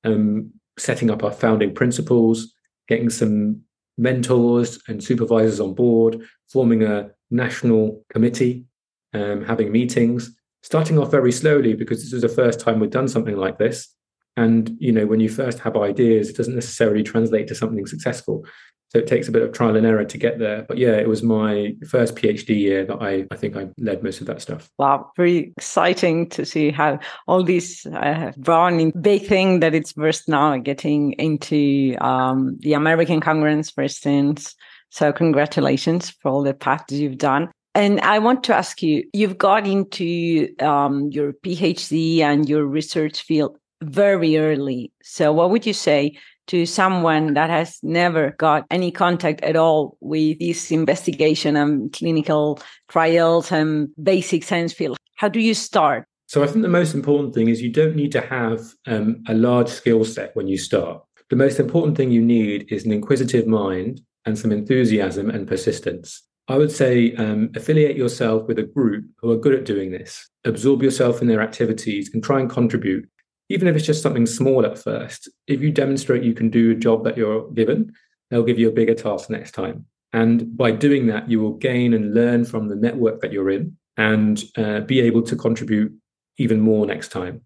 um, 0.03 0.51
setting 0.77 1.09
up 1.09 1.23
our 1.23 1.31
founding 1.31 1.73
principles, 1.73 2.53
getting 2.89 3.09
some 3.09 3.61
mentors 3.97 4.79
and 4.89 5.01
supervisors 5.01 5.61
on 5.61 5.73
board, 5.73 6.21
forming 6.51 6.83
a 6.83 7.09
national 7.31 8.03
committee, 8.11 8.65
um, 9.13 9.45
having 9.45 9.71
meetings, 9.71 10.29
starting 10.61 10.99
off 10.99 11.09
very 11.09 11.31
slowly 11.31 11.73
because 11.73 12.03
this 12.03 12.11
is 12.11 12.21
the 12.21 12.27
first 12.27 12.59
time 12.59 12.81
we've 12.81 12.89
done 12.89 13.07
something 13.07 13.37
like 13.37 13.57
this. 13.57 13.87
And 14.35 14.75
you 14.77 14.91
know, 14.91 15.05
when 15.05 15.21
you 15.21 15.29
first 15.29 15.59
have 15.59 15.77
ideas, 15.77 16.29
it 16.29 16.35
doesn't 16.35 16.55
necessarily 16.55 17.01
translate 17.01 17.47
to 17.47 17.55
something 17.55 17.85
successful. 17.85 18.45
So 18.89 18.97
it 18.97 19.07
takes 19.07 19.27
a 19.27 19.31
bit 19.31 19.43
of 19.43 19.51
trial 19.51 19.75
and 19.75 19.85
error 19.85 20.03
to 20.03 20.17
get 20.17 20.39
there. 20.39 20.63
But 20.67 20.79
yeah, 20.79 20.93
it 20.93 21.07
was 21.07 21.21
my 21.21 21.75
first 21.87 22.15
PhD 22.15 22.57
year 22.57 22.85
that 22.85 22.97
I, 23.01 23.25
I 23.29 23.35
think 23.35 23.55
I 23.55 23.67
led 23.77 24.03
most 24.03 24.19
of 24.19 24.27
that 24.27 24.41
stuff. 24.41 24.69
Wow, 24.79 25.11
very 25.15 25.53
exciting 25.57 26.27
to 26.29 26.45
see 26.45 26.71
how 26.71 26.99
all 27.27 27.43
these 27.43 27.85
uh, 27.85 28.31
in 28.47 28.91
big 28.99 29.27
thing 29.27 29.59
that 29.59 29.75
it's 29.75 29.91
first 29.91 30.27
now 30.27 30.57
getting 30.57 31.13
into 31.13 31.95
um, 32.01 32.57
the 32.61 32.73
American 32.73 33.19
Congress, 33.19 33.69
for 33.69 33.83
instance. 33.83 34.55
So 34.89 35.13
congratulations 35.13 36.09
for 36.09 36.31
all 36.31 36.43
the 36.43 36.55
path 36.55 36.85
you've 36.89 37.19
done. 37.19 37.51
And 37.75 38.01
I 38.01 38.17
want 38.17 38.43
to 38.45 38.55
ask 38.55 38.81
you, 38.81 39.03
you've 39.13 39.37
got 39.37 39.67
into 39.67 40.49
um, 40.59 41.09
your 41.11 41.33
PhD 41.33 42.21
and 42.21 42.49
your 42.49 42.65
research 42.65 43.21
field 43.21 43.57
very 43.83 44.37
early. 44.37 44.91
So 45.03 45.31
what 45.31 45.51
would 45.51 45.65
you 45.65 45.73
say 45.73 46.17
to 46.49 46.65
someone 46.65 47.33
that 47.35 47.49
has 47.49 47.79
never 47.83 48.31
got 48.31 48.65
any 48.69 48.91
contact 48.91 49.41
at 49.43 49.55
all 49.55 49.97
with 50.01 50.39
this 50.39 50.71
investigation 50.71 51.55
and 51.55 51.93
clinical 51.93 52.59
trials 52.89 53.51
and 53.51 53.89
basic 54.01 54.43
science 54.43 54.73
field? 54.73 54.97
How 55.15 55.29
do 55.29 55.39
you 55.39 55.53
start? 55.53 56.05
So 56.27 56.43
I 56.43 56.47
think 56.47 56.61
the 56.61 56.69
most 56.69 56.93
important 56.93 57.33
thing 57.33 57.49
is 57.49 57.61
you 57.61 57.71
don't 57.71 57.95
need 57.95 58.11
to 58.11 58.21
have 58.21 58.61
um, 58.85 59.23
a 59.27 59.33
large 59.33 59.69
skill 59.69 60.03
set 60.05 60.35
when 60.35 60.47
you 60.47 60.57
start. 60.57 61.01
The 61.29 61.35
most 61.35 61.59
important 61.59 61.97
thing 61.97 62.11
you 62.11 62.21
need 62.21 62.71
is 62.71 62.85
an 62.85 62.91
inquisitive 62.91 63.47
mind 63.47 64.01
and 64.25 64.37
some 64.37 64.51
enthusiasm 64.51 65.29
and 65.29 65.47
persistence. 65.47 66.23
I 66.47 66.57
would 66.57 66.71
say 66.71 67.13
um, 67.15 67.51
affiliate 67.55 67.95
yourself 67.95 68.47
with 68.47 68.57
a 68.57 68.63
group 68.63 69.05
who 69.17 69.31
are 69.31 69.37
good 69.37 69.53
at 69.53 69.65
doing 69.65 69.91
this. 69.91 70.27
Absorb 70.45 70.81
yourself 70.81 71.21
in 71.21 71.27
their 71.27 71.41
activities 71.41 72.09
and 72.13 72.23
try 72.23 72.39
and 72.39 72.49
contribute 72.49 73.07
even 73.49 73.67
if 73.67 73.75
it's 73.75 73.85
just 73.85 74.03
something 74.03 74.25
small 74.25 74.65
at 74.65 74.77
first, 74.77 75.29
if 75.47 75.59
you 75.59 75.71
demonstrate 75.71 76.23
you 76.23 76.33
can 76.33 76.49
do 76.49 76.71
a 76.71 76.75
job 76.75 77.03
that 77.03 77.17
you're 77.17 77.49
given, 77.51 77.91
they'll 78.29 78.43
give 78.43 78.59
you 78.59 78.69
a 78.69 78.73
bigger 78.73 78.93
task 78.93 79.29
next 79.29 79.51
time. 79.51 79.85
And 80.13 80.55
by 80.55 80.71
doing 80.71 81.07
that, 81.07 81.29
you 81.29 81.39
will 81.39 81.53
gain 81.53 81.93
and 81.93 82.13
learn 82.13 82.45
from 82.45 82.67
the 82.67 82.75
network 82.75 83.21
that 83.21 83.31
you're 83.31 83.49
in 83.49 83.77
and 83.97 84.43
uh, 84.57 84.81
be 84.81 85.01
able 85.01 85.23
to 85.23 85.35
contribute 85.35 85.93
even 86.37 86.59
more 86.59 86.85
next 86.85 87.09
time. 87.09 87.41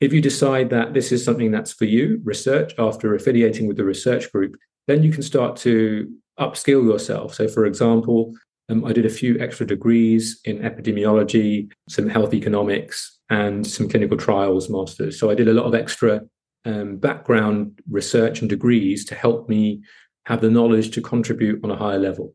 If 0.00 0.12
you 0.12 0.20
decide 0.20 0.70
that 0.70 0.94
this 0.94 1.10
is 1.10 1.24
something 1.24 1.50
that's 1.50 1.72
for 1.72 1.84
you, 1.84 2.20
research 2.24 2.72
after 2.78 3.14
affiliating 3.14 3.66
with 3.66 3.76
the 3.76 3.84
research 3.84 4.30
group, 4.32 4.56
then 4.86 5.02
you 5.02 5.12
can 5.12 5.22
start 5.22 5.56
to 5.58 6.12
upskill 6.38 6.84
yourself. 6.84 7.34
So, 7.34 7.48
for 7.48 7.66
example, 7.66 8.34
um, 8.68 8.84
I 8.84 8.92
did 8.92 9.06
a 9.06 9.10
few 9.10 9.38
extra 9.38 9.66
degrees 9.66 10.40
in 10.44 10.58
epidemiology, 10.58 11.70
some 11.88 12.08
health 12.08 12.34
economics, 12.34 13.18
and 13.30 13.66
some 13.66 13.88
clinical 13.88 14.16
trials 14.16 14.68
masters. 14.68 15.18
So 15.18 15.30
I 15.30 15.34
did 15.34 15.48
a 15.48 15.52
lot 15.52 15.66
of 15.66 15.74
extra 15.74 16.22
um, 16.64 16.96
background 16.96 17.80
research 17.90 18.40
and 18.40 18.48
degrees 18.48 19.04
to 19.06 19.14
help 19.14 19.48
me 19.48 19.82
have 20.26 20.40
the 20.40 20.50
knowledge 20.50 20.90
to 20.92 21.00
contribute 21.00 21.62
on 21.64 21.70
a 21.70 21.76
higher 21.76 21.98
level. 21.98 22.34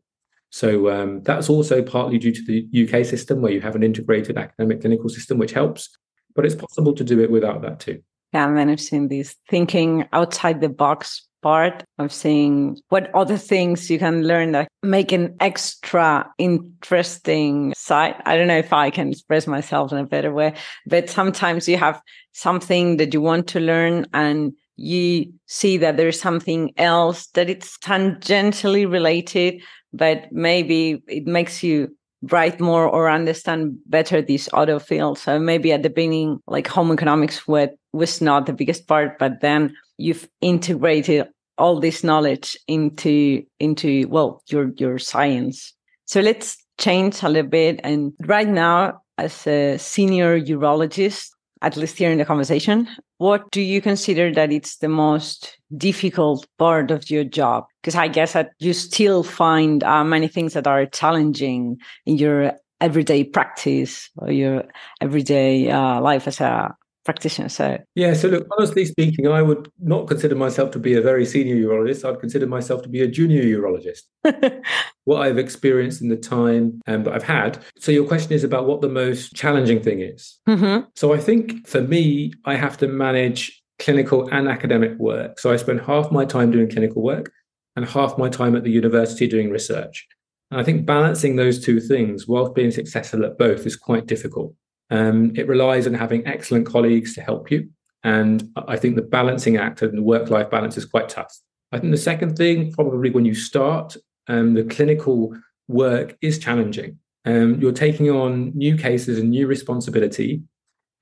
So 0.50 0.88
um, 0.90 1.22
that's 1.22 1.48
also 1.48 1.82
partly 1.82 2.18
due 2.18 2.32
to 2.32 2.44
the 2.44 2.84
UK 2.84 3.04
system 3.04 3.40
where 3.40 3.52
you 3.52 3.60
have 3.60 3.74
an 3.74 3.82
integrated 3.82 4.38
academic 4.38 4.80
clinical 4.80 5.08
system, 5.08 5.38
which 5.38 5.52
helps, 5.52 5.96
but 6.34 6.44
it's 6.44 6.54
possible 6.54 6.92
to 6.94 7.04
do 7.04 7.20
it 7.20 7.30
without 7.30 7.62
that 7.62 7.80
too. 7.80 8.02
Yeah, 8.34 8.48
managing 8.48 9.08
this 9.08 9.36
thinking 9.48 10.08
outside 10.12 10.60
the 10.60 10.68
box 10.68 11.28
part 11.40 11.84
of 11.98 12.12
seeing 12.12 12.76
what 12.88 13.14
other 13.14 13.36
things 13.36 13.88
you 13.88 13.98
can 13.98 14.26
learn 14.26 14.50
that 14.52 14.66
make 14.82 15.12
an 15.12 15.36
extra 15.38 16.28
interesting 16.38 17.72
site. 17.76 18.16
I 18.26 18.36
don't 18.36 18.48
know 18.48 18.58
if 18.58 18.72
I 18.72 18.90
can 18.90 19.10
express 19.10 19.46
myself 19.46 19.92
in 19.92 19.98
a 19.98 20.06
better 20.06 20.32
way, 20.32 20.54
but 20.86 21.08
sometimes 21.08 21.68
you 21.68 21.76
have 21.76 22.00
something 22.32 22.96
that 22.96 23.14
you 23.14 23.20
want 23.20 23.46
to 23.48 23.60
learn 23.60 24.06
and 24.14 24.52
you 24.74 25.32
see 25.46 25.76
that 25.76 25.96
there's 25.96 26.20
something 26.20 26.72
else 26.76 27.28
that 27.34 27.48
it's 27.48 27.78
tangentially 27.78 28.90
related, 28.90 29.62
but 29.92 30.32
maybe 30.32 31.04
it 31.06 31.26
makes 31.26 31.62
you 31.62 31.94
write 32.30 32.58
more 32.58 32.88
or 32.88 33.10
understand 33.10 33.76
better 33.86 34.22
this 34.22 34.48
other 34.54 34.80
field. 34.80 35.18
So 35.18 35.38
maybe 35.38 35.72
at 35.72 35.82
the 35.82 35.90
beginning, 35.90 36.40
like 36.46 36.66
home 36.66 36.90
economics 36.90 37.46
was 37.94 38.20
not 38.20 38.46
the 38.46 38.52
biggest 38.52 38.86
part, 38.86 39.18
but 39.18 39.40
then 39.40 39.74
you've 39.96 40.28
integrated 40.40 41.28
all 41.56 41.78
this 41.78 42.02
knowledge 42.02 42.56
into 42.66 43.42
into 43.60 44.08
well 44.08 44.42
your 44.48 44.72
your 44.76 44.98
science. 44.98 45.72
So 46.04 46.20
let's 46.20 46.56
change 46.78 47.22
a 47.22 47.28
little 47.28 47.48
bit. 47.48 47.80
And 47.84 48.12
right 48.26 48.48
now 48.48 49.00
as 49.18 49.46
a 49.46 49.78
senior 49.78 50.40
urologist 50.40 51.30
at 51.62 51.76
least 51.76 51.96
here 51.96 52.10
in 52.10 52.18
the 52.18 52.24
conversation 52.24 52.88
what 53.18 53.50
do 53.52 53.62
you 53.62 53.80
consider 53.80 54.32
that 54.34 54.52
it's 54.52 54.78
the 54.78 54.88
most 54.88 55.56
difficult 55.76 56.46
part 56.58 56.90
of 56.90 57.08
your 57.08 57.24
job? 57.24 57.64
Because 57.80 57.94
i 57.94 58.08
guess 58.08 58.32
that 58.32 58.50
you 58.58 58.72
still 58.72 59.22
find 59.22 59.84
uh, 59.84 60.04
many 60.04 60.28
things 60.28 60.52
that 60.54 60.66
are 60.66 60.86
challenging 60.86 61.78
in 62.06 62.18
your 62.18 62.52
everyday 62.80 63.24
practice 63.24 64.10
or 64.16 64.30
your 64.30 64.64
everyday 65.00 65.70
uh, 65.70 66.00
life 66.00 66.26
as 66.26 66.40
a 66.40 66.74
practitioner. 67.04 67.48
So 67.48 67.78
yeah, 67.94 68.14
so 68.14 68.28
look, 68.28 68.46
honestly 68.56 68.84
speaking, 68.84 69.28
I 69.28 69.42
would 69.42 69.70
not 69.80 70.08
consider 70.08 70.34
myself 70.34 70.70
to 70.72 70.78
be 70.78 70.94
a 70.94 71.02
very 71.02 71.26
senior 71.26 71.56
urologist. 71.56 72.08
I'd 72.08 72.20
consider 72.20 72.46
myself 72.46 72.82
to 72.82 72.88
be 72.88 73.02
a 73.02 73.08
junior 73.08 73.42
urologist. 73.42 74.02
what 75.04 75.22
I've 75.22 75.38
experienced 75.38 76.00
in 76.00 76.08
the 76.08 76.16
time 76.16 76.80
um, 76.86 77.04
that 77.04 77.14
I've 77.14 77.22
had. 77.22 77.62
So 77.78 77.92
your 77.92 78.06
question 78.06 78.32
is 78.32 78.42
about 78.42 78.66
what 78.66 78.80
the 78.80 78.88
most 78.88 79.34
challenging 79.34 79.82
thing 79.82 80.00
is. 80.00 80.38
Mm-hmm. 80.48 80.86
So 80.96 81.12
I 81.12 81.18
think 81.18 81.66
for 81.68 81.82
me, 81.82 82.32
I 82.44 82.56
have 82.56 82.78
to 82.78 82.88
manage 82.88 83.62
clinical 83.78 84.28
and 84.30 84.48
academic 84.48 84.96
work. 84.98 85.38
So 85.38 85.52
I 85.52 85.56
spend 85.56 85.80
half 85.82 86.10
my 86.10 86.24
time 86.24 86.50
doing 86.50 86.70
clinical 86.70 87.02
work 87.02 87.30
and 87.76 87.84
half 87.84 88.16
my 88.16 88.28
time 88.28 88.56
at 88.56 88.64
the 88.64 88.70
university 88.70 89.26
doing 89.26 89.50
research. 89.50 90.06
And 90.50 90.60
I 90.60 90.64
think 90.64 90.86
balancing 90.86 91.36
those 91.36 91.62
two 91.62 91.80
things 91.80 92.28
whilst 92.28 92.54
being 92.54 92.70
successful 92.70 93.24
at 93.24 93.38
both 93.38 93.66
is 93.66 93.76
quite 93.76 94.06
difficult. 94.06 94.54
Um, 94.90 95.32
it 95.34 95.48
relies 95.48 95.86
on 95.86 95.94
having 95.94 96.26
excellent 96.26 96.66
colleagues 96.66 97.14
to 97.14 97.22
help 97.22 97.50
you. 97.50 97.70
And 98.02 98.50
I 98.68 98.76
think 98.76 98.96
the 98.96 99.02
balancing 99.02 99.56
act 99.56 99.80
and 99.82 99.96
the 99.96 100.02
work 100.02 100.30
life 100.30 100.50
balance 100.50 100.76
is 100.76 100.84
quite 100.84 101.08
tough. 101.08 101.34
I 101.72 101.78
think 101.78 101.90
the 101.90 101.96
second 101.96 102.36
thing, 102.36 102.72
probably 102.72 103.10
when 103.10 103.24
you 103.24 103.34
start, 103.34 103.96
um, 104.28 104.54
the 104.54 104.64
clinical 104.64 105.36
work 105.68 106.16
is 106.20 106.38
challenging. 106.38 106.98
Um, 107.24 107.60
you're 107.60 107.72
taking 107.72 108.10
on 108.10 108.52
new 108.54 108.76
cases 108.76 109.18
and 109.18 109.30
new 109.30 109.46
responsibility. 109.46 110.42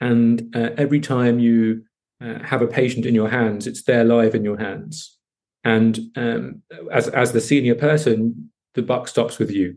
And 0.01 0.55
uh, 0.55 0.71
every 0.77 1.01
time 1.01 1.41
you 1.41 1.85
uh, 2.21 2.39
have 2.45 2.63
a 2.63 2.69
patient 2.69 3.05
in 3.05 3.15
your 3.15 3.29
hands, 3.29 3.67
it's 3.67 3.83
their 3.83 4.05
life 4.05 4.35
in 4.35 4.45
your 4.45 4.57
hands. 4.57 5.19
And 5.65 5.99
um, 6.17 6.63
as, 6.93 7.09
as 7.09 7.33
the 7.33 7.41
senior 7.41 7.75
person, 7.75 8.51
the 8.75 8.83
buck 8.83 9.09
stops 9.09 9.39
with 9.39 9.51
you. 9.51 9.77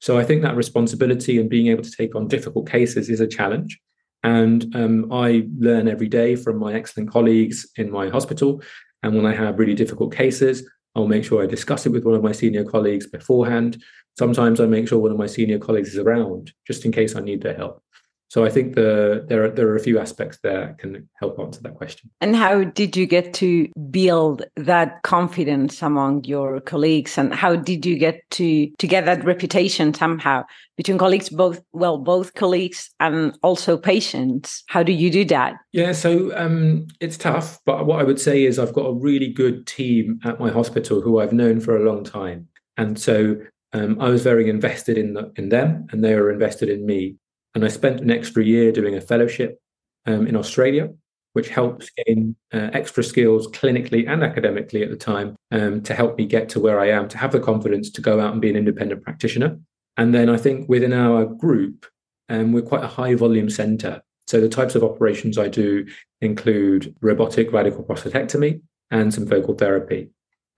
So 0.00 0.18
I 0.18 0.24
think 0.24 0.42
that 0.42 0.56
responsibility 0.56 1.38
and 1.40 1.50
being 1.50 1.68
able 1.68 1.82
to 1.82 1.90
take 1.90 2.14
on 2.14 2.28
difficult 2.28 2.68
cases 2.70 3.08
is 3.08 3.20
a 3.20 3.26
challenge. 3.26 3.78
And 4.22 4.74
um, 4.74 5.12
I 5.12 5.46
learn 5.58 5.88
every 5.88 6.08
day 6.08 6.36
from 6.36 6.58
my 6.58 6.74
excellent 6.74 7.10
colleagues 7.10 7.68
in 7.76 7.90
my 7.90 8.08
hospital. 8.08 8.62
And 9.02 9.14
when 9.14 9.26
I 9.26 9.34
have 9.34 9.58
really 9.58 9.74
difficult 9.74 10.14
cases, 10.14 10.68
I'll 10.94 11.06
make 11.06 11.24
sure 11.24 11.42
I 11.42 11.46
discuss 11.46 11.86
it 11.86 11.92
with 11.92 12.04
one 12.04 12.14
of 12.14 12.22
my 12.22 12.32
senior 12.32 12.64
colleagues 12.64 13.06
beforehand. 13.06 13.82
Sometimes 14.18 14.60
I 14.60 14.66
make 14.66 14.88
sure 14.88 14.98
one 14.98 15.12
of 15.12 15.18
my 15.18 15.26
senior 15.26 15.58
colleagues 15.58 15.90
is 15.90 15.98
around 15.98 16.52
just 16.66 16.84
in 16.84 16.90
case 16.90 17.14
I 17.14 17.20
need 17.20 17.42
their 17.42 17.54
help. 17.54 17.82
So 18.28 18.44
I 18.44 18.50
think 18.50 18.74
the 18.74 19.24
there 19.26 19.44
are 19.44 19.50
there 19.50 19.68
are 19.68 19.76
a 19.76 19.80
few 19.80 19.98
aspects 19.98 20.38
there 20.42 20.66
that 20.66 20.78
can 20.78 21.08
help 21.14 21.38
answer 21.40 21.62
that 21.62 21.74
question. 21.74 22.10
And 22.20 22.36
how 22.36 22.64
did 22.64 22.96
you 22.96 23.06
get 23.06 23.32
to 23.34 23.68
build 23.90 24.44
that 24.56 25.02
confidence 25.02 25.82
among 25.82 26.24
your 26.24 26.60
colleagues 26.60 27.16
and 27.16 27.34
how 27.34 27.56
did 27.56 27.86
you 27.86 27.98
get 27.98 28.20
to 28.32 28.70
to 28.78 28.86
get 28.86 29.06
that 29.06 29.24
reputation 29.24 29.94
somehow 29.94 30.44
between 30.76 30.98
colleagues 30.98 31.30
both 31.30 31.62
well 31.72 31.96
both 31.96 32.34
colleagues 32.34 32.90
and 33.00 33.36
also 33.42 33.78
patients? 33.78 34.62
How 34.68 34.82
do 34.82 34.92
you 34.92 35.10
do 35.10 35.24
that? 35.26 35.54
Yeah, 35.72 35.92
so 35.92 36.36
um, 36.36 36.86
it's 37.00 37.16
tough, 37.16 37.58
but 37.64 37.86
what 37.86 38.00
I 38.00 38.04
would 38.04 38.20
say 38.20 38.44
is 38.44 38.58
I've 38.58 38.74
got 38.74 38.86
a 38.86 38.92
really 38.92 39.32
good 39.32 39.66
team 39.66 40.20
at 40.24 40.38
my 40.38 40.50
hospital 40.50 41.00
who 41.00 41.20
I've 41.20 41.32
known 41.32 41.60
for 41.60 41.76
a 41.76 41.84
long 41.84 42.04
time. 42.04 42.48
And 42.76 42.98
so 42.98 43.36
um, 43.72 44.00
I 44.00 44.08
was 44.08 44.22
very 44.22 44.48
invested 44.48 44.98
in 44.98 45.14
the, 45.14 45.32
in 45.36 45.48
them 45.48 45.86
and 45.90 46.02
they 46.02 46.14
were 46.14 46.30
invested 46.30 46.68
in 46.68 46.86
me. 46.86 47.16
And 47.58 47.64
I 47.64 47.68
spent 47.70 48.00
an 48.00 48.12
extra 48.12 48.44
year 48.44 48.70
doing 48.70 48.94
a 48.94 49.00
fellowship 49.00 49.60
um, 50.06 50.28
in 50.28 50.36
Australia, 50.36 50.90
which 51.32 51.48
helps 51.48 51.90
gain 52.06 52.36
uh, 52.54 52.70
extra 52.72 53.02
skills 53.02 53.48
clinically 53.48 54.08
and 54.08 54.22
academically 54.22 54.84
at 54.84 54.90
the 54.90 54.96
time 54.96 55.34
um, 55.50 55.82
to 55.82 55.92
help 55.92 56.16
me 56.16 56.24
get 56.24 56.48
to 56.50 56.60
where 56.60 56.78
I 56.78 56.90
am, 56.90 57.08
to 57.08 57.18
have 57.18 57.32
the 57.32 57.40
confidence 57.40 57.90
to 57.90 58.00
go 58.00 58.20
out 58.20 58.30
and 58.30 58.40
be 58.40 58.48
an 58.48 58.54
independent 58.54 59.02
practitioner. 59.02 59.58
And 59.96 60.14
then 60.14 60.30
I 60.30 60.36
think 60.36 60.68
within 60.68 60.92
our 60.92 61.26
group, 61.26 61.84
um, 62.28 62.52
we're 62.52 62.62
quite 62.62 62.84
a 62.84 62.86
high 62.86 63.16
volume 63.16 63.50
center. 63.50 64.02
So 64.28 64.40
the 64.40 64.48
types 64.48 64.76
of 64.76 64.84
operations 64.84 65.36
I 65.36 65.48
do 65.48 65.84
include 66.20 66.94
robotic 67.00 67.52
radical 67.52 67.82
prostatectomy 67.82 68.62
and 68.92 69.12
some 69.12 69.26
focal 69.26 69.56
therapy. 69.56 70.10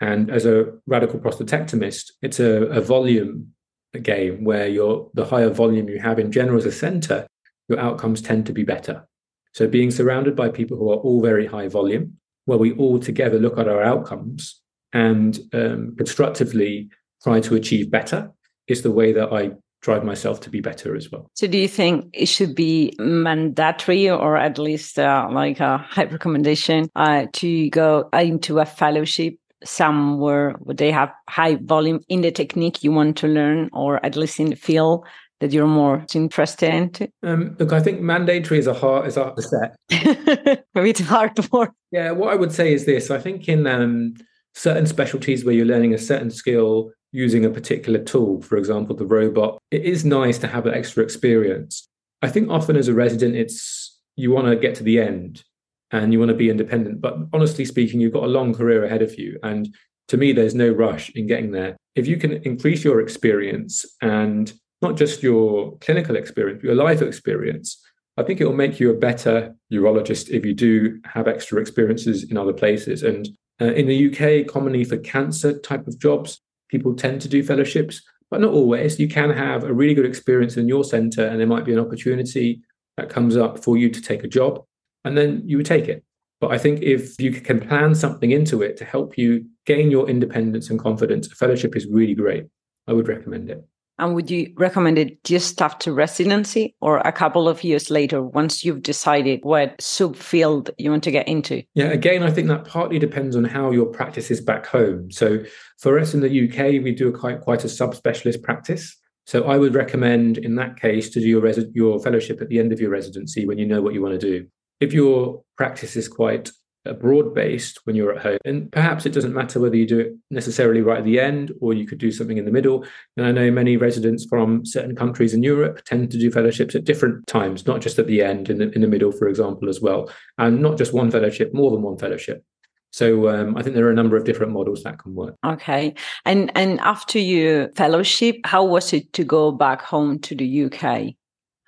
And 0.02 0.30
as 0.30 0.44
a 0.44 0.70
radical 0.86 1.18
prostatectomist, 1.18 2.10
it's 2.20 2.40
a, 2.40 2.64
a 2.64 2.82
volume 2.82 3.54
game 3.98 4.44
where 4.44 4.68
you're 4.68 5.10
the 5.14 5.24
higher 5.24 5.50
volume 5.50 5.88
you 5.88 5.98
have 5.98 6.18
in 6.18 6.30
general 6.30 6.58
as 6.58 6.66
a 6.66 6.72
center, 6.72 7.26
your 7.68 7.80
outcomes 7.80 8.22
tend 8.22 8.46
to 8.46 8.52
be 8.52 8.62
better. 8.62 9.06
So 9.52 9.66
being 9.66 9.90
surrounded 9.90 10.36
by 10.36 10.48
people 10.48 10.76
who 10.76 10.90
are 10.92 10.96
all 10.96 11.20
very 11.20 11.46
high 11.46 11.68
volume, 11.68 12.16
where 12.44 12.58
we 12.58 12.72
all 12.74 12.98
together 12.98 13.38
look 13.38 13.58
at 13.58 13.68
our 13.68 13.82
outcomes 13.82 14.60
and 14.92 15.38
um, 15.52 15.94
constructively 15.96 16.88
try 17.22 17.40
to 17.40 17.54
achieve 17.54 17.90
better 17.90 18.30
is 18.68 18.82
the 18.82 18.90
way 18.90 19.12
that 19.12 19.32
I 19.32 19.52
drive 19.82 20.04
myself 20.04 20.40
to 20.40 20.50
be 20.50 20.60
better 20.60 20.94
as 20.94 21.10
well. 21.10 21.30
So, 21.34 21.46
do 21.46 21.58
you 21.58 21.68
think 21.68 22.10
it 22.12 22.26
should 22.26 22.54
be 22.54 22.94
mandatory 22.98 24.10
or 24.10 24.36
at 24.36 24.58
least 24.58 24.98
uh, 24.98 25.28
like 25.30 25.60
a 25.60 25.78
high 25.78 26.04
recommendation 26.04 26.88
uh, 26.96 27.26
to 27.34 27.70
go 27.70 28.08
into 28.12 28.58
a 28.58 28.66
fellowship 28.66 29.34
somewhere 29.64 30.52
where 30.60 30.74
they 30.74 30.90
have 30.90 31.12
high 31.28 31.56
volume 31.56 32.00
in 32.08 32.20
the 32.22 32.30
technique 32.30 32.82
you 32.82 32.92
want 32.92 33.16
to 33.18 33.28
learn, 33.28 33.70
or 33.72 34.04
at 34.04 34.16
least 34.16 34.40
in 34.40 34.50
the 34.50 34.56
field? 34.56 35.06
That 35.40 35.52
you're 35.54 35.66
more 35.66 36.04
interested 36.14 36.68
in? 37.00 37.08
Um, 37.22 37.56
look, 37.58 37.72
I 37.72 37.80
think 37.80 38.02
mandatory 38.02 38.60
is 38.60 38.66
a 38.66 38.74
hard 38.74 39.06
is 39.06 39.16
a 39.16 39.32
set. 39.38 39.74
Maybe 40.74 40.90
it's 40.90 41.00
hard 41.00 41.34
to 41.36 41.48
work. 41.50 41.72
Yeah, 41.90 42.10
what 42.10 42.30
I 42.30 42.36
would 42.36 42.52
say 42.52 42.74
is 42.74 42.84
this: 42.84 43.10
I 43.10 43.18
think 43.18 43.48
in 43.48 43.66
um, 43.66 44.16
certain 44.54 44.86
specialties 44.86 45.42
where 45.42 45.54
you're 45.54 45.64
learning 45.64 45.94
a 45.94 45.98
certain 45.98 46.30
skill, 46.30 46.92
using 47.12 47.44
a 47.44 47.50
particular 47.50 48.00
tool, 48.00 48.42
for 48.42 48.56
example, 48.56 48.94
the 48.94 49.06
robot, 49.06 49.58
it 49.70 49.82
is 49.82 50.04
nice 50.04 50.38
to 50.38 50.46
have 50.46 50.64
that 50.64 50.74
extra 50.74 51.02
experience. 51.02 51.88
I 52.22 52.28
think 52.28 52.50
often 52.50 52.76
as 52.76 52.88
a 52.88 52.94
resident, 52.94 53.34
it's 53.34 53.98
you 54.16 54.30
want 54.30 54.46
to 54.48 54.56
get 54.56 54.74
to 54.76 54.82
the 54.82 55.00
end 55.00 55.42
and 55.92 56.12
you 56.12 56.18
want 56.18 56.30
to 56.30 56.36
be 56.36 56.50
independent. 56.50 57.00
But 57.00 57.16
honestly 57.32 57.64
speaking, 57.64 58.00
you've 58.00 58.12
got 58.12 58.24
a 58.24 58.28
long 58.28 58.54
career 58.54 58.84
ahead 58.84 59.02
of 59.02 59.18
you. 59.18 59.38
And 59.42 59.74
to 60.08 60.16
me, 60.16 60.32
there's 60.32 60.54
no 60.54 60.70
rush 60.70 61.10
in 61.10 61.26
getting 61.26 61.50
there. 61.50 61.76
If 61.94 62.06
you 62.06 62.16
can 62.16 62.32
increase 62.44 62.84
your 62.84 63.00
experience 63.00 63.84
and 64.00 64.52
not 64.82 64.96
just 64.96 65.22
your 65.22 65.76
clinical 65.78 66.16
experience, 66.16 66.62
your 66.62 66.74
life 66.74 67.02
experience, 67.02 67.80
I 68.16 68.22
think 68.22 68.40
it 68.40 68.44
will 68.44 68.54
make 68.54 68.80
you 68.80 68.90
a 68.90 68.98
better 68.98 69.54
urologist 69.72 70.28
if 70.30 70.44
you 70.44 70.54
do 70.54 71.00
have 71.04 71.28
extra 71.28 71.60
experiences 71.60 72.30
in 72.30 72.36
other 72.36 72.52
places. 72.52 73.02
And 73.02 73.28
uh, 73.60 73.72
in 73.72 73.86
the 73.86 74.10
UK, 74.10 74.46
commonly 74.46 74.84
for 74.84 74.96
cancer 74.98 75.58
type 75.58 75.86
of 75.86 75.98
jobs, 75.98 76.40
people 76.68 76.94
tend 76.94 77.20
to 77.22 77.28
do 77.28 77.42
fellowships, 77.42 78.02
but 78.30 78.40
not 78.40 78.52
always. 78.52 78.98
You 78.98 79.08
can 79.08 79.30
have 79.30 79.64
a 79.64 79.72
really 79.72 79.94
good 79.94 80.06
experience 80.06 80.56
in 80.56 80.68
your 80.68 80.84
center, 80.84 81.26
and 81.26 81.38
there 81.38 81.46
might 81.46 81.64
be 81.64 81.72
an 81.72 81.78
opportunity 81.78 82.60
that 82.96 83.08
comes 83.08 83.36
up 83.36 83.62
for 83.62 83.76
you 83.76 83.90
to 83.90 84.00
take 84.00 84.24
a 84.24 84.28
job, 84.28 84.64
and 85.04 85.16
then 85.16 85.42
you 85.44 85.56
would 85.58 85.66
take 85.66 85.88
it. 85.88 86.04
But 86.40 86.52
I 86.52 86.58
think 86.58 86.82
if 86.82 87.20
you 87.20 87.32
can 87.32 87.60
plan 87.60 87.94
something 87.94 88.30
into 88.30 88.62
it 88.62 88.76
to 88.78 88.84
help 88.84 89.18
you 89.18 89.44
gain 89.66 89.90
your 89.90 90.08
independence 90.08 90.70
and 90.70 90.78
confidence, 90.78 91.26
a 91.30 91.34
fellowship 91.34 91.76
is 91.76 91.86
really 91.86 92.14
great. 92.14 92.46
I 92.86 92.92
would 92.92 93.08
recommend 93.08 93.50
it. 93.50 93.62
And 93.98 94.14
would 94.14 94.30
you 94.30 94.54
recommend 94.56 94.96
it 94.96 95.22
just 95.24 95.60
after 95.60 95.92
residency 95.92 96.74
or 96.80 96.98
a 96.98 97.12
couple 97.12 97.50
of 97.50 97.62
years 97.62 97.90
later 97.90 98.22
once 98.22 98.64
you've 98.64 98.82
decided 98.82 99.40
what 99.42 99.76
subfield 99.76 100.70
you 100.78 100.90
want 100.90 101.04
to 101.04 101.10
get 101.10 101.28
into? 101.28 101.62
Yeah, 101.74 101.88
again, 101.88 102.22
I 102.22 102.30
think 102.30 102.48
that 102.48 102.64
partly 102.64 102.98
depends 102.98 103.36
on 103.36 103.44
how 103.44 103.70
your 103.70 103.84
practice 103.84 104.30
is 104.30 104.40
back 104.40 104.64
home. 104.64 105.10
So 105.10 105.44
for 105.78 105.98
us 105.98 106.14
in 106.14 106.20
the 106.20 106.48
UK, 106.48 106.82
we 106.82 106.92
do 106.92 107.08
a 107.08 107.12
quite, 107.12 107.42
quite 107.42 107.62
a 107.64 107.66
subspecialist 107.66 108.42
practice. 108.42 108.96
So 109.26 109.44
I 109.44 109.58
would 109.58 109.74
recommend 109.74 110.38
in 110.38 110.54
that 110.54 110.80
case 110.80 111.10
to 111.10 111.20
do 111.20 111.28
your, 111.28 111.42
res- 111.42 111.66
your 111.74 112.00
fellowship 112.00 112.40
at 112.40 112.48
the 112.48 112.58
end 112.58 112.72
of 112.72 112.80
your 112.80 112.90
residency 112.90 113.46
when 113.46 113.58
you 113.58 113.66
know 113.66 113.82
what 113.82 113.92
you 113.92 114.00
want 114.00 114.18
to 114.18 114.26
do. 114.26 114.46
If 114.80 114.92
your 114.92 115.42
practice 115.56 115.96
is 115.96 116.08
quite 116.08 116.50
broad 116.98 117.34
based 117.34 117.80
when 117.84 117.94
you're 117.94 118.14
at 118.14 118.22
home. 118.22 118.38
And 118.44 118.70
perhaps 118.72 119.04
it 119.04 119.12
doesn't 119.12 119.34
matter 119.34 119.60
whether 119.60 119.76
you 119.76 119.86
do 119.86 119.98
it 119.98 120.16
necessarily 120.30 120.80
right 120.80 120.98
at 120.98 121.04
the 121.04 121.20
end 121.20 121.52
or 121.60 121.74
you 121.74 121.86
could 121.86 121.98
do 121.98 122.10
something 122.10 122.38
in 122.38 122.44
the 122.44 122.50
middle. 122.50 122.84
And 123.16 123.26
I 123.26 123.32
know 123.32 123.50
many 123.50 123.76
residents 123.76 124.24
from 124.24 124.64
certain 124.64 124.96
countries 124.96 125.34
in 125.34 125.42
Europe 125.42 125.84
tend 125.84 126.10
to 126.12 126.18
do 126.18 126.30
fellowships 126.30 126.74
at 126.74 126.84
different 126.84 127.26
times, 127.26 127.66
not 127.66 127.80
just 127.80 127.98
at 127.98 128.06
the 128.06 128.22
end, 128.22 128.48
in 128.48 128.58
the, 128.58 128.70
in 128.70 128.80
the 128.80 128.88
middle, 128.88 129.12
for 129.12 129.28
example, 129.28 129.68
as 129.68 129.80
well. 129.80 130.10
And 130.38 130.62
not 130.62 130.78
just 130.78 130.92
one 130.92 131.10
fellowship, 131.10 131.52
more 131.52 131.70
than 131.70 131.82
one 131.82 131.98
fellowship. 131.98 132.44
So 132.92 133.28
um, 133.28 133.56
I 133.56 133.62
think 133.62 133.76
there 133.76 133.86
are 133.86 133.92
a 133.92 133.94
number 133.94 134.16
of 134.16 134.24
different 134.24 134.52
models 134.52 134.82
that 134.82 134.98
can 134.98 135.14
work. 135.14 135.36
Okay, 135.46 135.94
and 136.24 136.50
and 136.56 136.80
after 136.80 137.20
your 137.20 137.68
fellowship, 137.76 138.38
how 138.42 138.64
was 138.64 138.92
it 138.92 139.12
to 139.12 139.22
go 139.22 139.52
back 139.52 139.80
home 139.80 140.18
to 140.20 140.34
the 140.34 140.64
UK? 140.64 141.14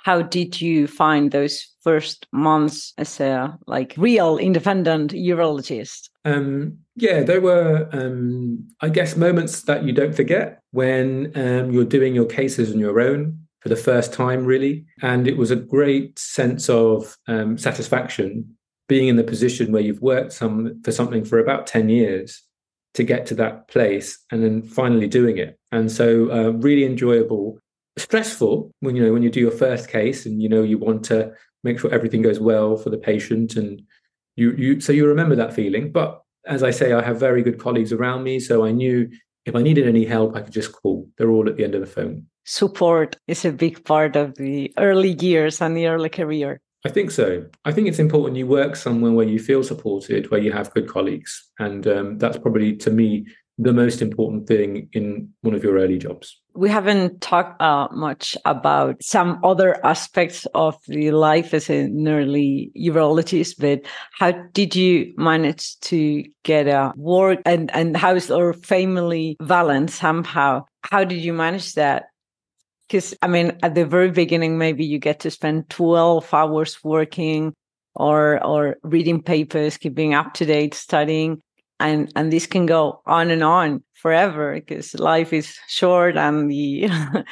how 0.03 0.21
did 0.21 0.61
you 0.61 0.87
find 0.87 1.31
those 1.31 1.69
first 1.83 2.27
months 2.33 2.93
as 2.99 3.21
a 3.21 3.59
like 3.67 3.95
real 3.97 4.39
independent 4.39 5.13
urologist? 5.13 6.09
Um, 6.25 6.79
yeah 6.95 7.23
there 7.23 7.41
were 7.41 7.89
um, 7.93 8.69
i 8.83 8.89
guess 8.91 9.17
moments 9.17 9.63
that 9.63 9.83
you 9.83 9.95
don't 9.95 10.15
forget 10.15 10.61
when 10.73 11.33
um, 11.35 11.71
you're 11.73 11.87
doing 11.87 12.15
your 12.15 12.27
cases 12.27 12.71
on 12.71 12.79
your 12.79 13.01
own 13.01 13.43
for 13.63 13.69
the 13.69 13.77
first 13.77 14.13
time 14.13 14.45
really. 14.45 14.85
And 15.01 15.27
it 15.27 15.37
was 15.37 15.51
a 15.51 15.57
great 15.57 16.19
sense 16.19 16.69
of 16.69 17.17
um, 17.29 17.57
satisfaction 17.57 18.57
being 18.89 19.09
in 19.09 19.17
the 19.17 19.25
position 19.25 19.73
where 19.73 19.83
you've 19.83 20.03
worked 20.03 20.33
some 20.33 20.83
for 20.83 20.93
something 20.93 21.25
for 21.25 21.39
about 21.39 21.67
10 21.67 21.89
years 21.89 22.43
to 22.95 23.05
get 23.05 23.25
to 23.27 23.35
that 23.37 23.69
place 23.69 24.19
and 24.31 24.43
then 24.43 24.63
finally 24.63 25.07
doing 25.07 25.39
it. 25.39 25.59
And 25.71 25.91
so 25.91 26.31
uh, 26.31 26.51
really 26.51 26.85
enjoyable. 26.85 27.59
Stressful 27.97 28.71
when 28.81 28.97
you 28.97 29.05
know 29.05 29.13
when 29.13 29.23
you 29.23 29.31
do 29.31 29.41
your 29.41 29.51
first 29.51 29.89
case 29.89 30.25
and 30.25 30.41
you 30.43 30.49
know 30.49 30.63
you 30.63 30.79
want 30.79 31.05
to 31.05 31.33
make 31.63 31.79
sure 31.79 31.93
everything 31.93 32.23
goes 32.23 32.41
well 32.41 32.77
for 32.77 32.91
the 32.91 32.99
patient 32.99 33.57
and 33.57 33.83
you 34.37 34.53
you 34.53 34.81
so 34.81 34.93
you 34.93 35.07
remember 35.07 35.37
that 35.37 35.53
feeling 35.53 35.91
but 35.91 36.23
as 36.47 36.63
i 36.63 36.71
say 36.71 36.93
i 36.93 37.03
have 37.03 37.19
very 37.19 37.43
good 37.43 37.59
colleagues 37.59 37.93
around 37.93 38.23
me 38.23 38.41
so 38.41 38.65
i 38.65 38.71
knew 38.71 39.09
if 39.45 39.55
i 39.55 39.63
needed 39.63 39.87
any 39.87 40.05
help 40.05 40.35
i 40.37 40.41
could 40.41 40.53
just 40.53 40.73
call 40.73 41.09
they're 41.17 41.31
all 41.31 41.49
at 41.49 41.57
the 41.57 41.65
end 41.65 41.75
of 41.75 41.81
the 41.81 41.87
phone 41.87 42.27
support 42.45 43.17
is 43.29 43.45
a 43.45 43.53
big 43.53 43.85
part 43.85 44.17
of 44.17 44.35
the 44.37 44.73
early 44.79 45.13
years 45.21 45.61
and 45.61 45.77
the 45.77 45.87
early 45.87 46.09
career 46.09 46.61
I 46.85 46.89
think 46.89 47.13
so. 47.13 47.47
I 47.65 47.71
think 47.71 47.87
it's 47.87 48.01
important 48.01 48.37
you 48.37 48.47
work 48.49 48.75
somewhere 48.75 49.13
where 49.13 49.27
you 49.27 49.39
feel 49.39 49.63
supported, 49.63 50.31
where 50.33 50.41
you 50.41 50.51
have 50.51 50.75
good 50.75 50.89
colleagues. 50.89 51.51
And 51.61 51.87
um, 51.87 52.19
that's 52.19 52.39
probably, 52.39 52.75
to 52.79 52.91
me, 52.91 53.27
the 53.59 53.73
most 53.73 54.01
important 54.01 54.47
thing 54.47 54.89
in 54.93 55.29
one 55.43 55.55
of 55.55 55.63
your 55.63 55.79
early 55.79 55.99
jobs? 55.99 56.41
We 56.55 56.69
haven't 56.69 57.21
talked 57.21 57.61
uh, 57.61 57.89
much 57.93 58.37
about 58.45 59.03
some 59.03 59.41
other 59.45 59.85
aspects 59.85 60.47
of 60.55 60.77
the 60.89 61.11
life 61.11 61.55
as 61.55 61.71
an 61.71 62.07
early 62.07 62.73
urologist, 62.77 63.57
but 63.59 63.83
how 64.19 64.33
did 64.53 64.75
you 64.75 65.13
manage 65.17 65.79
to 65.81 66.25
get 66.45 66.67
a 66.67 66.93
work 66.97 67.41
and, 67.45 67.75
and 67.75 67.97
house 67.97 68.31
or 68.31 68.53
family 68.55 69.37
balance 69.41 69.95
somehow? 69.95 70.65
How 70.83 71.05
did 71.05 71.19
you 71.19 71.33
manage 71.33 71.75
that? 71.75 72.07
Because, 72.89 73.15
I 73.23 73.27
mean, 73.27 73.59
at 73.63 73.75
the 73.75 73.87
very 73.87 74.11
beginning, 74.11 74.59
maybe 74.59 74.85
you 74.85 74.99
get 74.99 75.21
to 75.21 75.31
spend 75.31 75.71
12 75.71 76.33
hours 76.35 76.83
working 76.85 77.55
or 77.95 78.43
or 78.45 78.77
reading 78.83 79.23
papers, 79.23 79.77
keeping 79.77 80.15
up 80.15 80.35
to 80.35 80.47
date, 80.47 80.75
studying 80.75 81.43
and 81.83 82.13
and 82.17 82.33
this 82.33 82.47
can 82.47 82.67
go 82.67 83.03
on 83.07 83.31
and 83.31 83.43
on 83.43 83.83
forever 83.95 84.55
because 84.55 84.95
life 84.99 85.33
is 85.33 85.59
short 85.69 86.17
and 86.17 86.51
the 86.51 86.89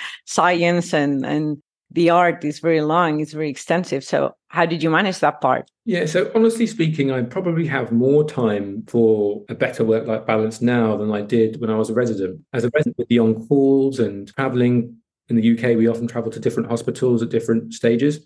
science 0.27 0.93
and 0.93 1.25
and 1.25 1.63
the 1.93 2.11
art 2.11 2.45
is 2.45 2.61
very 2.61 2.81
long 2.81 3.21
it's 3.21 3.33
very 3.33 3.51
extensive. 3.51 4.05
So 4.05 4.37
how 4.49 4.65
did 4.67 4.83
you 4.83 4.91
manage 4.91 5.19
that 5.21 5.41
part? 5.41 5.71
Yeah 5.85 6.07
so 6.07 6.31
honestly 6.35 6.67
speaking 6.67 7.11
i 7.11 7.23
probably 7.23 7.67
have 7.67 7.93
more 7.93 8.23
time 8.25 8.85
for 8.87 9.43
a 9.49 9.55
better 9.55 9.85
work 9.85 10.07
life 10.07 10.27
balance 10.27 10.61
now 10.61 10.97
than 10.97 11.11
i 11.13 11.23
did 11.23 11.61
when 11.61 11.71
i 11.71 11.77
was 11.77 11.91
a 11.91 11.95
resident. 11.95 12.41
As 12.53 12.65
a 12.65 12.71
resident 12.75 12.99
with 12.99 13.09
the 13.09 13.19
on 13.19 13.47
calls 13.47 13.99
and 13.99 14.29
traveling 14.35 14.97
in 15.29 15.37
the 15.37 15.47
uk 15.53 15.63
we 15.77 15.89
often 15.89 16.07
travel 16.07 16.31
to 16.31 16.41
different 16.41 16.69
hospitals 16.69 17.23
at 17.23 17.31
different 17.31 17.75
stages 17.75 18.21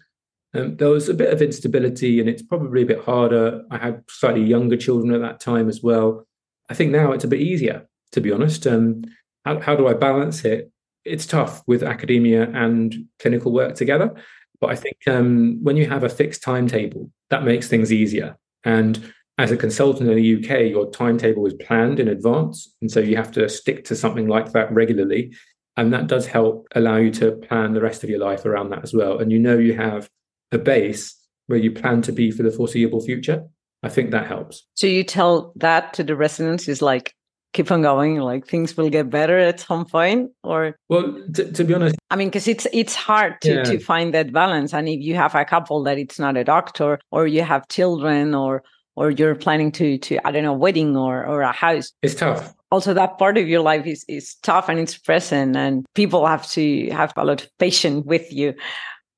um, 0.54 0.76
there 0.76 0.88
was 0.88 1.08
a 1.08 1.14
bit 1.14 1.32
of 1.32 1.42
instability, 1.42 2.20
and 2.20 2.28
it's 2.28 2.42
probably 2.42 2.82
a 2.82 2.86
bit 2.86 3.04
harder. 3.04 3.62
I 3.70 3.78
had 3.78 4.04
slightly 4.08 4.42
younger 4.42 4.76
children 4.76 5.14
at 5.14 5.20
that 5.20 5.40
time 5.40 5.68
as 5.68 5.82
well. 5.82 6.26
I 6.68 6.74
think 6.74 6.92
now 6.92 7.12
it's 7.12 7.24
a 7.24 7.28
bit 7.28 7.40
easier, 7.40 7.88
to 8.12 8.20
be 8.20 8.32
honest. 8.32 8.66
Um, 8.66 9.02
how, 9.44 9.60
how 9.60 9.76
do 9.76 9.88
I 9.88 9.94
balance 9.94 10.44
it? 10.44 10.70
It's 11.04 11.26
tough 11.26 11.62
with 11.66 11.82
academia 11.82 12.48
and 12.50 12.94
clinical 13.18 13.52
work 13.52 13.74
together. 13.74 14.14
But 14.60 14.70
I 14.70 14.76
think 14.76 14.96
um, 15.06 15.62
when 15.62 15.76
you 15.76 15.88
have 15.88 16.04
a 16.04 16.08
fixed 16.08 16.42
timetable, 16.42 17.10
that 17.30 17.44
makes 17.44 17.68
things 17.68 17.92
easier. 17.92 18.38
And 18.62 19.12
as 19.36 19.50
a 19.50 19.56
consultant 19.56 20.08
in 20.08 20.16
the 20.16 20.36
UK, 20.36 20.70
your 20.70 20.90
timetable 20.90 21.44
is 21.46 21.54
planned 21.54 22.00
in 22.00 22.08
advance. 22.08 22.74
And 22.80 22.90
so 22.90 23.00
you 23.00 23.16
have 23.16 23.32
to 23.32 23.48
stick 23.48 23.84
to 23.86 23.96
something 23.96 24.28
like 24.28 24.52
that 24.52 24.72
regularly. 24.72 25.34
And 25.76 25.92
that 25.92 26.06
does 26.06 26.26
help 26.26 26.68
allow 26.74 26.96
you 26.96 27.10
to 27.12 27.32
plan 27.32 27.74
the 27.74 27.80
rest 27.80 28.04
of 28.04 28.10
your 28.10 28.20
life 28.20 28.46
around 28.46 28.70
that 28.70 28.84
as 28.84 28.94
well. 28.94 29.18
And 29.18 29.32
you 29.32 29.40
know 29.40 29.58
you 29.58 29.76
have 29.76 30.08
a 30.54 30.58
base 30.58 31.14
where 31.46 31.58
you 31.58 31.70
plan 31.70 32.02
to 32.02 32.12
be 32.12 32.30
for 32.30 32.42
the 32.42 32.50
foreseeable 32.50 33.00
future, 33.00 33.44
I 33.82 33.88
think 33.88 34.10
that 34.12 34.26
helps. 34.26 34.66
So 34.74 34.86
you 34.86 35.04
tell 35.04 35.52
that 35.56 35.92
to 35.94 36.02
the 36.02 36.16
residents 36.16 36.68
is 36.68 36.80
like, 36.80 37.14
keep 37.54 37.70
on 37.70 37.82
going 37.82 38.18
like 38.18 38.46
things 38.46 38.76
will 38.76 38.90
get 38.90 39.08
better 39.08 39.38
at 39.38 39.60
some 39.60 39.86
point 39.86 40.30
or 40.42 40.76
well 40.88 41.16
t- 41.32 41.50
to 41.52 41.64
be 41.64 41.72
honest 41.72 41.94
i 42.10 42.16
mean 42.16 42.28
because 42.28 42.48
it's 42.48 42.66
it's 42.72 42.96
hard 42.96 43.40
to 43.40 43.54
yeah. 43.54 43.62
to 43.62 43.78
find 43.78 44.12
that 44.12 44.32
balance 44.32 44.74
and 44.74 44.88
if 44.88 45.00
you 45.00 45.14
have 45.14 45.34
a 45.36 45.44
couple 45.44 45.82
that 45.82 45.96
it's 45.96 46.18
not 46.18 46.36
a 46.36 46.44
doctor 46.44 46.98
or 47.12 47.26
you 47.26 47.42
have 47.42 47.66
children 47.68 48.34
or 48.34 48.62
or 48.96 49.10
you're 49.10 49.36
planning 49.36 49.70
to 49.70 49.96
to 49.98 50.18
i 50.26 50.32
don't 50.32 50.42
know 50.42 50.52
wedding 50.52 50.96
or 50.96 51.24
or 51.24 51.42
a 51.42 51.52
house 51.52 51.92
it's 52.02 52.16
tough 52.16 52.52
also 52.72 52.92
that 52.92 53.18
part 53.18 53.38
of 53.38 53.46
your 53.46 53.60
life 53.60 53.86
is 53.86 54.04
is 54.08 54.34
tough 54.42 54.68
and 54.68 54.80
it's 54.80 54.98
present 54.98 55.56
and 55.56 55.86
people 55.94 56.26
have 56.26 56.46
to 56.50 56.90
have 56.90 57.12
a 57.16 57.24
lot 57.24 57.40
of 57.40 57.48
patience 57.58 58.04
with 58.04 58.32
you 58.32 58.52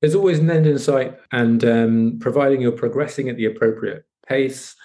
there's 0.01 0.15
always 0.15 0.39
an 0.39 0.51
end 0.51 0.67
in 0.67 0.79
sight, 0.79 1.17
and 1.31 1.63
um, 1.65 2.17
providing 2.19 2.61
you're 2.61 2.71
progressing 2.71 3.29
at 3.29 3.37
the 3.37 3.45
appropriate 3.45 4.05
pace, 4.27 4.75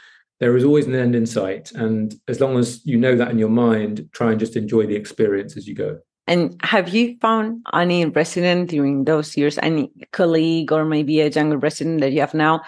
there 0.40 0.56
is 0.56 0.64
always 0.64 0.86
an 0.86 0.94
end 0.94 1.14
in 1.14 1.26
sight. 1.26 1.70
And 1.72 2.14
as 2.28 2.40
long 2.40 2.58
as 2.58 2.84
you 2.84 2.96
know 2.96 3.14
that 3.16 3.30
in 3.30 3.38
your 3.38 3.48
mind, 3.48 4.08
try 4.12 4.30
and 4.30 4.40
just 4.40 4.56
enjoy 4.56 4.86
the 4.86 4.96
experience 4.96 5.56
as 5.56 5.68
you 5.68 5.74
go. 5.74 5.98
And 6.26 6.58
have 6.62 6.88
you 6.88 7.16
found 7.20 7.66
any 7.74 8.06
resident 8.06 8.70
during 8.70 9.04
those 9.04 9.36
years, 9.36 9.58
any 9.58 9.90
colleague 10.12 10.72
or 10.72 10.84
maybe 10.84 11.20
a 11.20 11.28
younger 11.28 11.58
resident 11.58 12.00
that 12.00 12.12
you 12.12 12.20
have 12.20 12.34
now, 12.34 12.62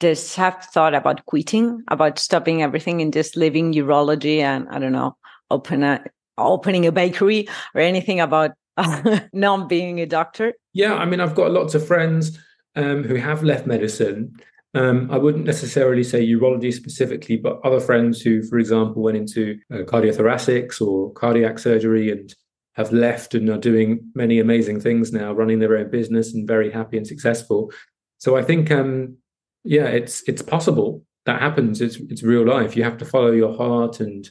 does 0.00 0.34
have 0.34 0.62
thought 0.64 0.94
about 0.94 1.24
quitting, 1.26 1.82
about 1.88 2.18
stopping 2.18 2.62
everything 2.62 3.00
and 3.00 3.12
just 3.12 3.36
leaving 3.36 3.72
urology 3.72 4.38
and 4.38 4.68
I 4.68 4.78
don't 4.78 4.92
know, 4.92 5.16
open 5.50 5.82
a 5.82 6.04
opening 6.38 6.84
a 6.86 6.92
bakery 6.92 7.48
or 7.74 7.80
anything 7.80 8.20
about 8.20 8.50
not 9.32 9.68
being 9.68 10.00
a 10.00 10.06
doctor? 10.06 10.54
Yeah, 10.72 10.94
I 10.94 11.04
mean, 11.04 11.20
I've 11.20 11.34
got 11.34 11.50
lots 11.50 11.74
of 11.74 11.86
friends 11.86 12.38
um, 12.74 13.04
who 13.04 13.14
have 13.16 13.42
left 13.42 13.66
medicine. 13.66 14.34
Um, 14.74 15.10
I 15.10 15.16
wouldn't 15.16 15.46
necessarily 15.46 16.04
say 16.04 16.26
urology 16.26 16.72
specifically, 16.72 17.36
but 17.36 17.60
other 17.64 17.80
friends 17.80 18.20
who, 18.20 18.42
for 18.42 18.58
example, 18.58 19.02
went 19.02 19.16
into 19.16 19.58
uh, 19.72 19.78
cardiothoracics 19.78 20.80
or 20.80 21.12
cardiac 21.12 21.58
surgery 21.58 22.10
and 22.10 22.34
have 22.74 22.92
left 22.92 23.34
and 23.34 23.48
are 23.48 23.56
doing 23.56 24.00
many 24.14 24.38
amazing 24.38 24.80
things 24.80 25.12
now, 25.12 25.32
running 25.32 25.60
their 25.60 25.78
own 25.78 25.90
business 25.90 26.34
and 26.34 26.46
very 26.46 26.70
happy 26.70 26.98
and 26.98 27.06
successful. 27.06 27.72
So 28.18 28.36
I 28.36 28.42
think, 28.42 28.70
um, 28.70 29.16
yeah, 29.64 29.86
it's 29.86 30.22
it's 30.28 30.42
possible 30.42 31.02
that 31.26 31.40
happens. 31.40 31.80
It's 31.80 31.96
it's 31.96 32.22
real 32.22 32.46
life. 32.46 32.76
You 32.76 32.84
have 32.84 32.98
to 32.98 33.04
follow 33.04 33.32
your 33.32 33.54
heart 33.56 34.00
and 34.00 34.28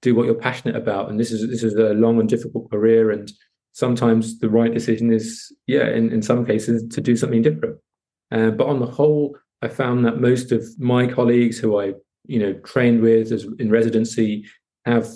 do 0.00 0.14
what 0.14 0.26
you're 0.26 0.34
passionate 0.34 0.76
about. 0.76 1.10
And 1.10 1.20
this 1.20 1.30
is 1.30 1.48
this 1.48 1.62
is 1.62 1.74
a 1.74 1.94
long 1.94 2.18
and 2.18 2.28
difficult 2.28 2.70
career. 2.70 3.10
And 3.10 3.30
sometimes 3.72 4.38
the 4.38 4.50
right 4.50 4.72
decision 4.72 5.12
is, 5.12 5.52
yeah, 5.66 5.88
in, 5.88 6.12
in 6.12 6.22
some 6.22 6.44
cases, 6.44 6.86
to 6.94 7.00
do 7.00 7.16
something 7.16 7.42
different. 7.42 7.78
Uh, 8.30 8.50
but 8.50 8.66
on 8.66 8.80
the 8.80 8.86
whole, 8.86 9.36
I 9.62 9.68
found 9.68 10.04
that 10.04 10.20
most 10.20 10.52
of 10.52 10.64
my 10.78 11.06
colleagues 11.06 11.58
who 11.58 11.80
I, 11.80 11.94
you 12.26 12.38
know, 12.38 12.52
trained 12.64 13.00
with 13.00 13.32
as 13.32 13.46
in 13.58 13.70
residency 13.70 14.46
have 14.84 15.08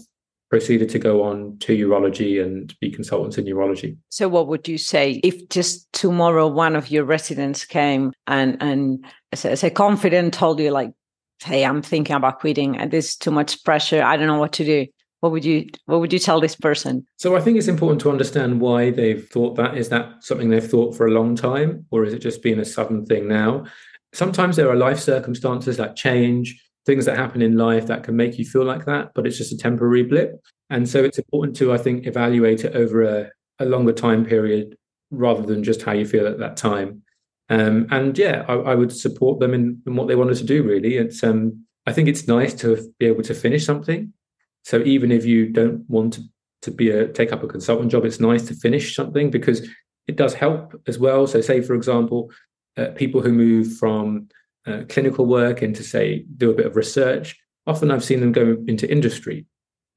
proceeded 0.52 0.90
to 0.90 0.98
go 0.98 1.22
on 1.22 1.56
to 1.60 1.74
urology 1.74 2.42
and 2.44 2.74
be 2.78 2.90
consultants 2.90 3.38
in 3.38 3.46
urology. 3.46 3.96
So, 4.10 4.28
what 4.28 4.48
would 4.48 4.68
you 4.68 4.76
say 4.76 5.20
if 5.24 5.48
just 5.48 5.90
tomorrow 5.94 6.46
one 6.46 6.76
of 6.76 6.90
your 6.90 7.04
residents 7.04 7.64
came 7.64 8.12
and 8.26 8.58
and 8.60 9.04
as 9.32 9.46
a, 9.46 9.50
as 9.50 9.64
a 9.64 9.70
confident 9.70 10.34
told 10.34 10.60
you 10.60 10.70
like, 10.70 10.92
"Hey, 11.42 11.64
I'm 11.64 11.80
thinking 11.80 12.16
about 12.16 12.40
quitting, 12.40 12.72
there's 12.90 13.16
too 13.16 13.30
much 13.30 13.64
pressure. 13.64 14.02
I 14.02 14.16
don't 14.16 14.26
know 14.26 14.38
what 14.38 14.52
to 14.54 14.64
do." 14.64 14.86
What 15.22 15.30
would 15.30 15.44
you 15.44 15.66
What 15.86 16.00
would 16.00 16.12
you 16.12 16.18
tell 16.18 16.40
this 16.40 16.56
person? 16.56 17.06
So, 17.16 17.36
I 17.36 17.40
think 17.40 17.56
it's 17.56 17.68
important 17.68 18.00
to 18.00 18.10
understand 18.10 18.60
why 18.60 18.90
they've 18.90 19.24
thought 19.28 19.54
that. 19.54 19.78
Is 19.78 19.88
that 19.90 20.24
something 20.24 20.50
they've 20.50 20.68
thought 20.68 20.96
for 20.96 21.06
a 21.06 21.12
long 21.12 21.36
time, 21.36 21.86
or 21.92 22.04
is 22.04 22.12
it 22.12 22.18
just 22.18 22.42
been 22.42 22.58
a 22.58 22.64
sudden 22.64 23.06
thing 23.06 23.28
now? 23.28 23.64
Sometimes 24.12 24.56
there 24.56 24.68
are 24.68 24.74
life 24.74 24.98
circumstances 24.98 25.76
that 25.76 25.94
change 25.94 26.60
things 26.84 27.04
that 27.04 27.16
happen 27.16 27.40
in 27.40 27.56
life 27.56 27.86
that 27.86 28.02
can 28.02 28.16
make 28.16 28.36
you 28.36 28.44
feel 28.44 28.64
like 28.64 28.84
that, 28.86 29.12
but 29.14 29.24
it's 29.24 29.38
just 29.38 29.52
a 29.52 29.56
temporary 29.56 30.02
blip. 30.02 30.42
And 30.70 30.88
so 30.88 31.04
it's 31.04 31.18
important 31.18 31.56
to, 31.58 31.72
I 31.72 31.78
think, 31.78 32.08
evaluate 32.08 32.64
it 32.64 32.74
over 32.74 33.02
a, 33.02 33.30
a 33.60 33.64
longer 33.64 33.92
time 33.92 34.24
period 34.24 34.76
rather 35.12 35.42
than 35.42 35.62
just 35.62 35.82
how 35.82 35.92
you 35.92 36.04
feel 36.04 36.26
at 36.26 36.40
that 36.40 36.56
time. 36.56 37.02
Um, 37.48 37.86
and 37.92 38.18
yeah, 38.18 38.44
I, 38.48 38.54
I, 38.54 38.74
would 38.74 38.90
support 38.90 39.38
them 39.38 39.54
in, 39.54 39.82
in, 39.86 39.94
what 39.94 40.08
they 40.08 40.16
wanted 40.16 40.38
to 40.38 40.44
do. 40.44 40.64
Really, 40.64 40.96
it's 40.96 41.22
um, 41.22 41.64
I 41.86 41.92
think 41.92 42.08
it's 42.08 42.26
nice 42.26 42.54
to 42.54 42.92
be 42.98 43.06
able 43.06 43.22
to 43.22 43.34
finish 43.34 43.64
something. 43.64 44.12
So 44.64 44.82
even 44.82 45.10
if 45.10 45.24
you 45.24 45.48
don't 45.48 45.88
want 45.88 46.14
to, 46.14 46.22
to 46.62 46.70
be 46.70 46.90
a 46.90 47.08
take 47.08 47.32
up 47.32 47.42
a 47.42 47.48
consultant 47.48 47.90
job, 47.90 48.04
it's 48.04 48.20
nice 48.20 48.46
to 48.48 48.54
finish 48.54 48.94
something 48.94 49.30
because 49.30 49.68
it 50.06 50.16
does 50.16 50.34
help 50.34 50.80
as 50.86 50.98
well. 50.98 51.26
So 51.26 51.40
say 51.40 51.60
for 51.60 51.74
example, 51.74 52.30
uh, 52.76 52.88
people 52.94 53.20
who 53.20 53.32
move 53.32 53.76
from 53.76 54.28
uh, 54.66 54.82
clinical 54.88 55.26
work 55.26 55.62
into 55.62 55.82
say 55.82 56.24
do 56.36 56.50
a 56.50 56.54
bit 56.54 56.66
of 56.66 56.76
research 56.76 57.36
often 57.66 57.90
i've 57.90 58.04
seen 58.04 58.20
them 58.20 58.32
go 58.32 58.56
into 58.66 58.90
industry 58.90 59.44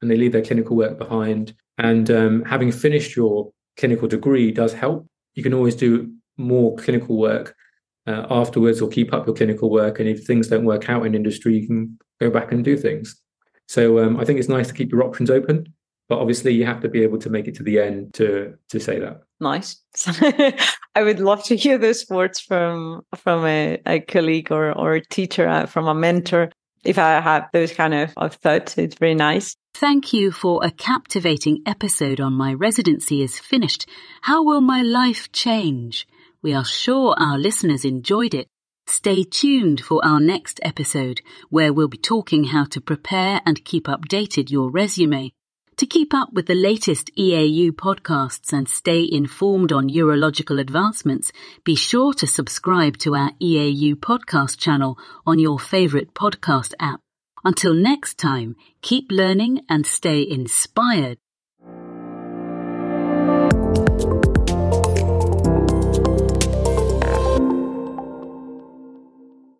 and 0.01 0.12
they 0.12 0.17
leave 0.17 0.32
their 0.32 0.43
clinical 0.43 0.75
work 0.75 0.97
behind. 0.97 1.54
And 1.78 2.10
um, 2.12 2.43
having 2.43 2.71
finished 2.71 3.15
your 3.15 3.51
clinical 3.78 4.08
degree 4.08 4.51
does 4.51 4.73
help. 4.73 5.08
You 5.34 5.43
can 5.43 5.54
always 5.54 5.75
do 5.75 6.13
more 6.38 6.75
clinical 6.75 7.17
work 7.17 7.56
uh, 8.08 8.28
afterwards 8.30 8.82
or 8.82 8.89
keep 8.89 9.13
up 9.13 9.25
your 9.25 9.36
clinical 9.36 9.69
work. 9.69 9.99
And 9.99 10.08
if 10.08 10.25
things 10.25 10.47
don't 10.47 10.65
work 10.65 10.89
out 10.89 11.06
in 11.06 11.15
industry 11.15 11.58
you 11.58 11.67
can 11.67 11.97
go 12.19 12.30
back 12.30 12.51
and 12.51 12.63
do 12.63 12.78
things 12.78 13.19
so 13.67 13.99
um, 13.99 14.17
i 14.17 14.25
think 14.25 14.39
it's 14.39 14.49
nice 14.49 14.67
to 14.67 14.73
keep 14.73 14.91
your 14.91 15.04
options 15.04 15.30
open 15.30 15.73
but 16.08 16.19
obviously 16.19 16.54
you 16.54 16.65
have 16.65 16.82
to 16.82 16.89
be 16.89 17.01
able 17.01 17.17
to 17.19 17.30
make 17.30 17.47
it 17.47 17.56
to 17.56 17.63
the 17.63 17.80
end 17.80 18.13
to 18.15 18.56
to 18.69 18.80
say 18.80 18.99
that. 18.99 19.21
Nice. 19.39 19.82
I 20.95 21.04
would 21.04 21.19
love 21.19 21.43
to 21.45 21.56
hear 21.56 21.78
those 21.78 22.06
words 22.10 22.39
from 22.39 23.01
from 23.15 23.45
a, 23.45 23.80
a 23.86 23.99
colleague 23.99 24.51
or 24.51 24.71
or 24.71 24.93
a 24.93 25.01
teacher 25.01 25.47
uh, 25.47 25.65
from 25.65 25.88
a 25.88 25.95
mentor 25.95 26.51
if 26.84 26.99
i 26.99 27.19
have 27.19 27.47
those 27.51 27.73
kind 27.73 27.93
of, 27.93 28.13
of 28.17 28.36
thoughts. 28.36 28.78
It's 28.78 28.95
very 28.95 29.15
nice. 29.15 29.56
Thank 29.73 30.13
you 30.13 30.32
for 30.32 30.63
a 30.63 30.71
captivating 30.71 31.63
episode 31.65 32.21
on 32.21 32.34
my 32.34 32.54
residency 32.54 33.21
is 33.21 33.39
finished. 33.39 33.89
How 34.21 34.43
will 34.43 34.62
my 34.62 34.84
life 34.84 35.32
change? 35.32 36.08
We 36.41 36.54
are 36.54 36.63
sure 36.63 37.15
our 37.17 37.38
listeners 37.38 37.84
enjoyed 37.84 38.36
it 38.36 38.47
Stay 38.88 39.24
tuned 39.24 39.82
for 39.82 40.04
our 40.06 40.19
next 40.19 40.60
episode, 40.63 41.21
where 41.50 41.74
we'll 41.74 41.88
be 41.88 41.98
talking 41.98 42.45
how 42.45 42.65
to 42.65 42.80
prepare 42.80 43.41
and 43.45 43.65
keep 43.65 43.86
updated 43.86 44.52
your 44.52 44.69
resume. 44.69 45.32
To 45.78 45.86
keep 45.86 46.13
up 46.13 46.32
with 46.32 46.45
the 46.45 46.56
latest 46.56 47.12
EAU 47.17 47.71
podcasts 47.71 48.54
and 48.54 48.69
stay 48.69 49.06
informed 49.12 49.74
on 49.74 49.89
urological 49.89 50.60
advancements, 50.60 51.32
be 51.63 51.76
sure 51.76 52.13
to 52.13 52.28
subscribe 52.28 52.98
to 53.00 53.15
our 53.15 53.32
EAU 53.41 53.95
podcast 53.95 54.58
channel 54.58 54.98
on 55.26 55.39
your 55.39 55.60
favorite 55.60 56.13
podcast 56.13 56.74
app. 56.80 57.02
Until 57.43 57.74
next 57.74 58.17
time, 58.17 58.56
keep 58.82 59.12
learning 59.12 59.62
and 59.67 59.86
stay 59.86 60.26
inspired. 60.28 61.17